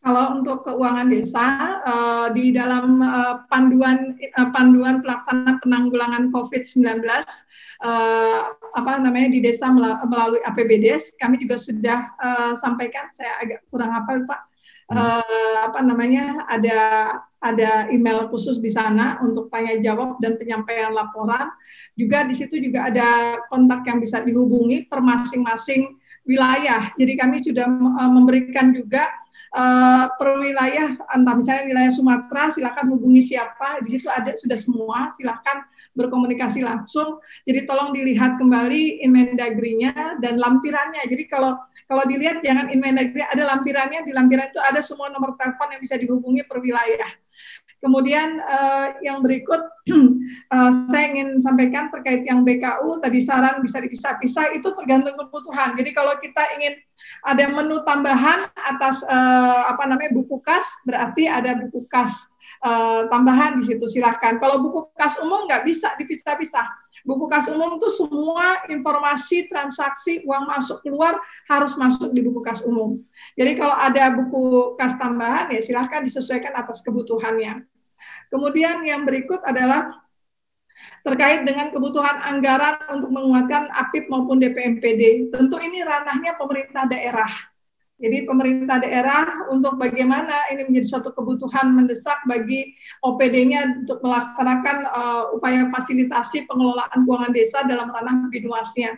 [0.00, 1.46] Kalau untuk keuangan desa
[1.84, 7.04] uh, di dalam uh, panduan uh, panduan pelaksana penanggulangan COVID-19
[7.84, 8.40] uh,
[8.80, 14.24] apa namanya di desa melalui APBDes kami juga sudah uh, sampaikan saya agak kurang hafal
[14.24, 14.40] Pak
[14.88, 16.80] uh, apa namanya ada
[17.40, 21.48] ada email khusus di sana untuk tanya jawab dan penyampaian laporan.
[21.96, 25.96] Juga di situ juga ada kontak yang bisa dihubungi per masing-masing
[26.28, 26.92] wilayah.
[27.00, 29.08] Jadi kami sudah eh, memberikan juga
[29.54, 33.82] uh, per wilayah, entah misalnya wilayah Sumatera, silakan hubungi siapa.
[33.82, 37.18] Di situ ada sudah semua, silakan berkomunikasi langsung.
[37.44, 41.02] Jadi tolong dilihat kembali Inmendagri-nya dan lampirannya.
[41.06, 41.58] Jadi kalau
[41.90, 45.98] kalau dilihat jangan Inmendagri ada lampirannya, di lampiran itu ada semua nomor telepon yang bisa
[45.98, 47.10] dihubungi per wilayah.
[47.80, 49.64] Kemudian uh, yang berikut
[50.52, 55.72] uh, saya ingin sampaikan terkait yang BKU tadi saran bisa dipisah-pisah itu tergantung kebutuhan.
[55.80, 56.76] Jadi kalau kita ingin
[57.20, 62.28] ada menu tambahan atas uh, apa namanya buku kas berarti ada buku kas
[62.64, 64.40] uh, tambahan di situ silahkan.
[64.40, 66.90] Kalau buku kas umum nggak bisa dipisah-pisah.
[67.00, 71.16] Buku kas umum itu semua informasi transaksi uang masuk keluar
[71.48, 73.00] harus masuk di buku kas umum.
[73.36, 77.64] Jadi kalau ada buku kas tambahan ya silahkan disesuaikan atas kebutuhannya.
[78.28, 80.09] Kemudian yang berikut adalah
[81.00, 85.32] terkait dengan kebutuhan anggaran untuk menguatkan APIP maupun DPMPD.
[85.32, 87.49] Tentu ini ranahnya pemerintah daerah.
[88.00, 92.72] Jadi pemerintah daerah untuk bagaimana ini menjadi suatu kebutuhan mendesak bagi
[93.04, 98.96] OPD-nya untuk melaksanakan uh, upaya fasilitasi pengelolaan keuangan desa dalam ranah binuasnya.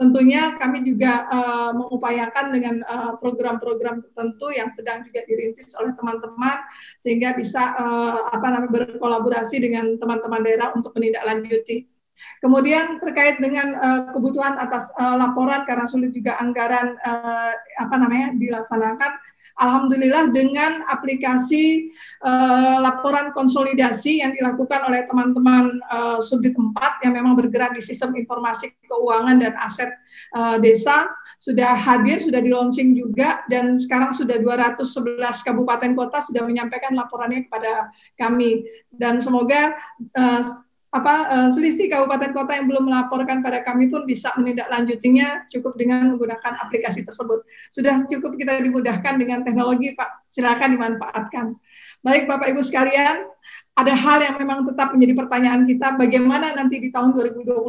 [0.00, 5.90] Tentunya kami juga uh, mengupayakan dengan eh, program-program uh, tertentu yang sedang juga dirintis oleh
[5.98, 6.62] teman-teman
[7.02, 11.97] sehingga bisa uh, apa namanya berkolaborasi dengan teman-teman daerah untuk menindaklanjuti.
[12.38, 18.34] Kemudian terkait dengan uh, kebutuhan atas uh, laporan karena sulit juga anggaran uh, apa namanya
[18.34, 19.12] dilaksanakan.
[19.58, 21.90] Alhamdulillah dengan aplikasi
[22.22, 28.14] uh, laporan konsolidasi yang dilakukan oleh teman-teman uh, subdit 4 yang memang bergerak di sistem
[28.14, 29.90] informasi keuangan dan aset
[30.38, 31.10] uh, desa
[31.42, 37.50] sudah hadir, sudah di launching juga dan sekarang sudah 211 kabupaten kota sudah menyampaikan laporannya
[37.50, 38.62] kepada kami.
[38.94, 39.74] Dan semoga
[40.14, 40.42] uh,
[40.88, 46.16] apa uh, selisih kabupaten kota yang belum melaporkan pada kami pun bisa menindaklanjutinya cukup dengan
[46.16, 47.44] menggunakan aplikasi tersebut.
[47.68, 50.24] Sudah cukup kita dimudahkan dengan teknologi, Pak.
[50.24, 51.46] Silakan dimanfaatkan.
[52.00, 53.20] Baik Bapak Ibu sekalian,
[53.76, 57.68] ada hal yang memang tetap menjadi pertanyaan kita, bagaimana nanti di tahun 2021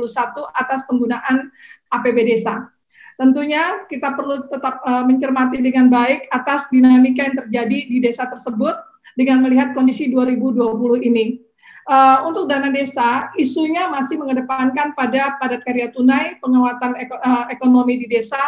[0.55, 1.51] atas penggunaan
[1.91, 2.72] APB desa.
[3.20, 8.80] Tentunya kita perlu tetap uh, mencermati dengan baik atas dinamika yang terjadi di desa tersebut
[9.20, 11.49] dengan melihat kondisi 2020 ini
[11.90, 18.06] uh, untuk dana desa, isunya masih mengedepankan pada padat karya tunai, penguatan eko, uh, ekonomi
[18.06, 18.40] di desa,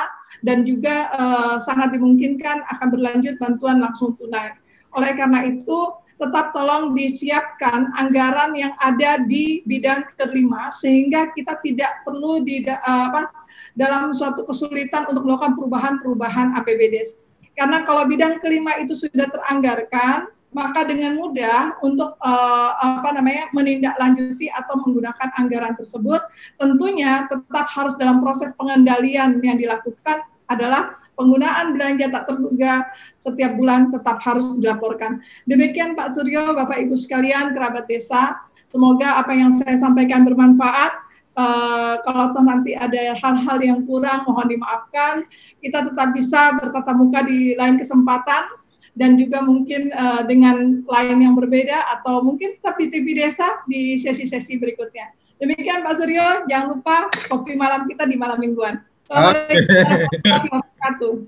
[0.45, 4.53] dan juga uh, sangat dimungkinkan akan berlanjut bantuan langsung tunai.
[4.93, 12.05] Oleh karena itu, tetap tolong disiapkan anggaran yang ada di bidang kelima sehingga kita tidak
[12.05, 13.25] perlu di apa
[13.73, 17.17] dalam suatu kesulitan untuk melakukan perubahan-perubahan APBD.
[17.57, 24.51] Karena kalau bidang kelima itu sudah teranggarkan, maka dengan mudah untuk uh, apa namanya menindaklanjuti
[24.51, 26.19] atau menggunakan anggaran tersebut
[26.59, 32.83] tentunya tetap harus dalam proses pengendalian yang dilakukan adalah penggunaan belanja tak terduga
[33.15, 35.23] setiap bulan tetap harus dilaporkan.
[35.47, 41.13] Demikian Pak Suryo, Bapak Ibu sekalian, kerabat desa, semoga apa yang saya sampaikan bermanfaat.
[41.31, 45.23] Uh, kalau nanti ada hal-hal yang kurang, mohon dimaafkan.
[45.63, 48.60] Kita tetap bisa bertatap muka di lain kesempatan
[48.91, 53.95] dan juga mungkin uh, dengan lain yang berbeda atau mungkin tetap di TV Desa di
[53.95, 55.15] sesi-sesi berikutnya.
[55.41, 58.77] Demikian Pak Suryo, jangan lupa kopi malam kita di malam mingguan.
[59.09, 61.25] Assalamualaikum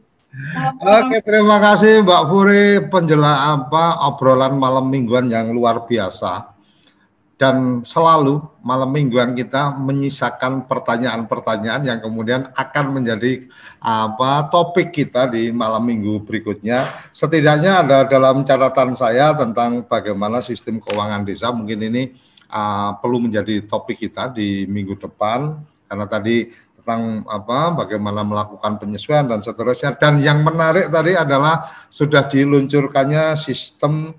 [0.81, 6.52] Oke, terima kasih Mbak Furi penjelasan apa obrolan malam mingguan yang luar biasa
[7.43, 13.51] dan selalu malam mingguan kita menyisakan pertanyaan-pertanyaan yang kemudian akan menjadi
[13.83, 16.87] apa topik kita di malam minggu berikutnya.
[17.11, 22.15] Setidaknya ada dalam catatan saya tentang bagaimana sistem keuangan desa mungkin ini
[22.47, 25.59] uh, perlu menjadi topik kita di minggu depan
[25.91, 26.47] karena tadi
[26.79, 34.15] tentang apa bagaimana melakukan penyesuaian dan seterusnya dan yang menarik tadi adalah sudah diluncurkannya sistem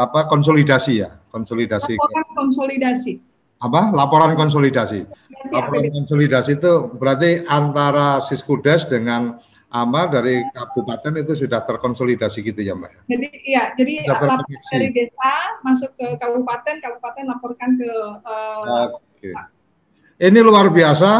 [0.00, 1.10] apa konsolidasi ya?
[1.28, 2.00] Konsolidasi.
[2.00, 3.12] Laporan konsolidasi.
[3.60, 3.92] Apa?
[3.92, 5.04] Laporan konsolidasi.
[5.52, 9.36] Laporan konsolidasi itu berarti antara Siskudes dengan
[9.70, 13.06] ama dari kabupaten itu sudah terkonsolidasi gitu ya mbak?
[13.06, 17.90] Jadi iya jadi laporan dari desa masuk ke kabupaten kabupaten laporkan ke
[18.26, 19.30] uh, Oke.
[20.18, 21.10] ini luar biasa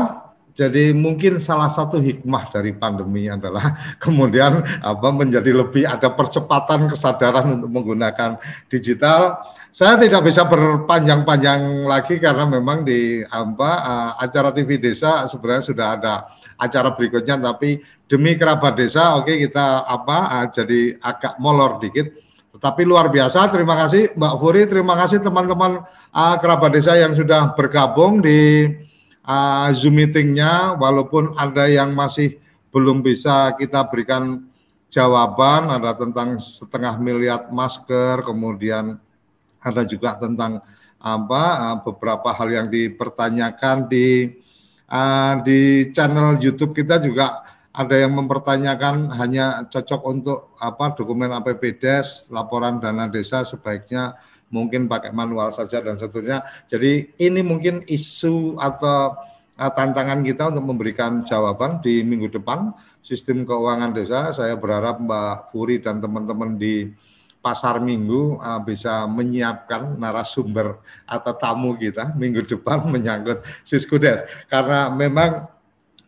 [0.51, 3.75] jadi mungkin salah satu hikmah dari pandemi adalah
[4.05, 8.37] kemudian apa menjadi lebih ada percepatan kesadaran untuk menggunakan
[8.67, 9.41] digital.
[9.71, 15.87] Saya tidak bisa berpanjang-panjang lagi karena memang di apa uh, acara TV Desa sebenarnya sudah
[15.95, 16.15] ada
[16.59, 17.79] acara berikutnya tapi
[18.11, 22.11] demi kerabat desa oke okay, kita apa uh, jadi agak molor dikit.
[22.51, 27.55] Tetapi luar biasa, terima kasih Mbak Furi, terima kasih teman-teman uh, kerabat desa yang sudah
[27.55, 28.67] bergabung di
[29.31, 32.43] uh, Zoom meetingnya, walaupun ada yang masih
[32.75, 34.51] belum bisa kita berikan
[34.91, 38.99] jawaban, ada tentang setengah miliar masker, kemudian
[39.63, 40.59] ada juga tentang
[41.01, 44.37] apa uh, beberapa hal yang dipertanyakan di
[44.91, 47.41] uh, di channel YouTube kita juga
[47.71, 54.19] ada yang mempertanyakan hanya cocok untuk apa dokumen APBDes, laporan dana desa sebaiknya
[54.51, 56.45] mungkin pakai manual saja dan seterusnya.
[56.67, 59.17] Jadi ini mungkin isu atau
[59.57, 64.35] uh, tantangan kita untuk memberikan jawaban di minggu depan sistem keuangan desa.
[64.35, 66.91] Saya berharap Mbak Puri dan teman-teman di
[67.41, 70.77] pasar minggu uh, bisa menyiapkan narasumber
[71.09, 75.49] atau tamu kita minggu depan menyangkut Siskudes karena memang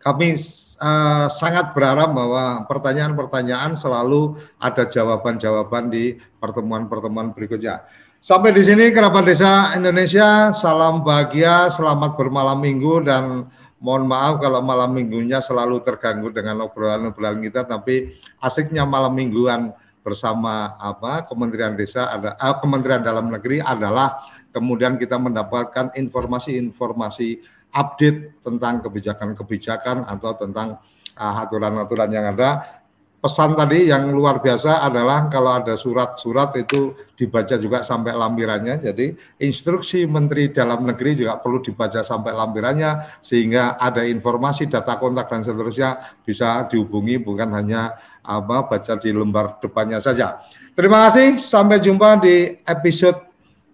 [0.02, 0.35] kami
[0.82, 7.86] uh, sangat berharap bahwa pertanyaan-pertanyaan selalu ada jawaban-jawaban di pertemuan-pertemuan berikutnya.
[8.22, 13.50] Sampai di sini kerabat desa Indonesia, salam bahagia, selamat bermalam minggu dan
[13.82, 19.74] mohon maaf kalau malam minggunya selalu terganggu dengan obrolan-obrolan kita, tapi asiknya malam mingguan
[20.06, 24.14] bersama apa Kementerian Desa ada eh, Kementerian Dalam Negeri adalah
[24.54, 27.42] kemudian kita mendapatkan informasi-informasi
[27.74, 30.78] update tentang kebijakan-kebijakan atau tentang
[31.18, 32.81] aturan-aturan uh, yang ada
[33.22, 38.82] pesan tadi yang luar biasa adalah kalau ada surat-surat itu dibaca juga sampai lampirannya.
[38.82, 39.14] Jadi
[39.46, 45.46] instruksi Menteri Dalam Negeri juga perlu dibaca sampai lampirannya sehingga ada informasi data kontak dan
[45.46, 47.94] seterusnya bisa dihubungi bukan hanya
[48.26, 50.42] apa baca di lembar depannya saja.
[50.74, 53.30] Terima kasih, sampai jumpa di episode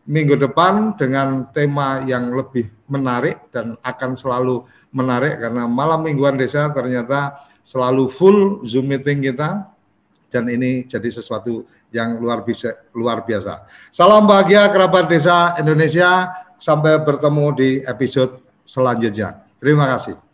[0.08, 6.72] minggu depan dengan tema yang lebih menarik dan akan selalu menarik karena malam mingguan desa
[6.72, 7.36] ternyata
[7.68, 9.68] selalu full Zoom meeting kita
[10.32, 13.68] dan ini jadi sesuatu yang luar biasa luar biasa.
[13.92, 19.44] Salam bahagia kerabat desa Indonesia sampai bertemu di episode selanjutnya.
[19.60, 20.27] Terima kasih.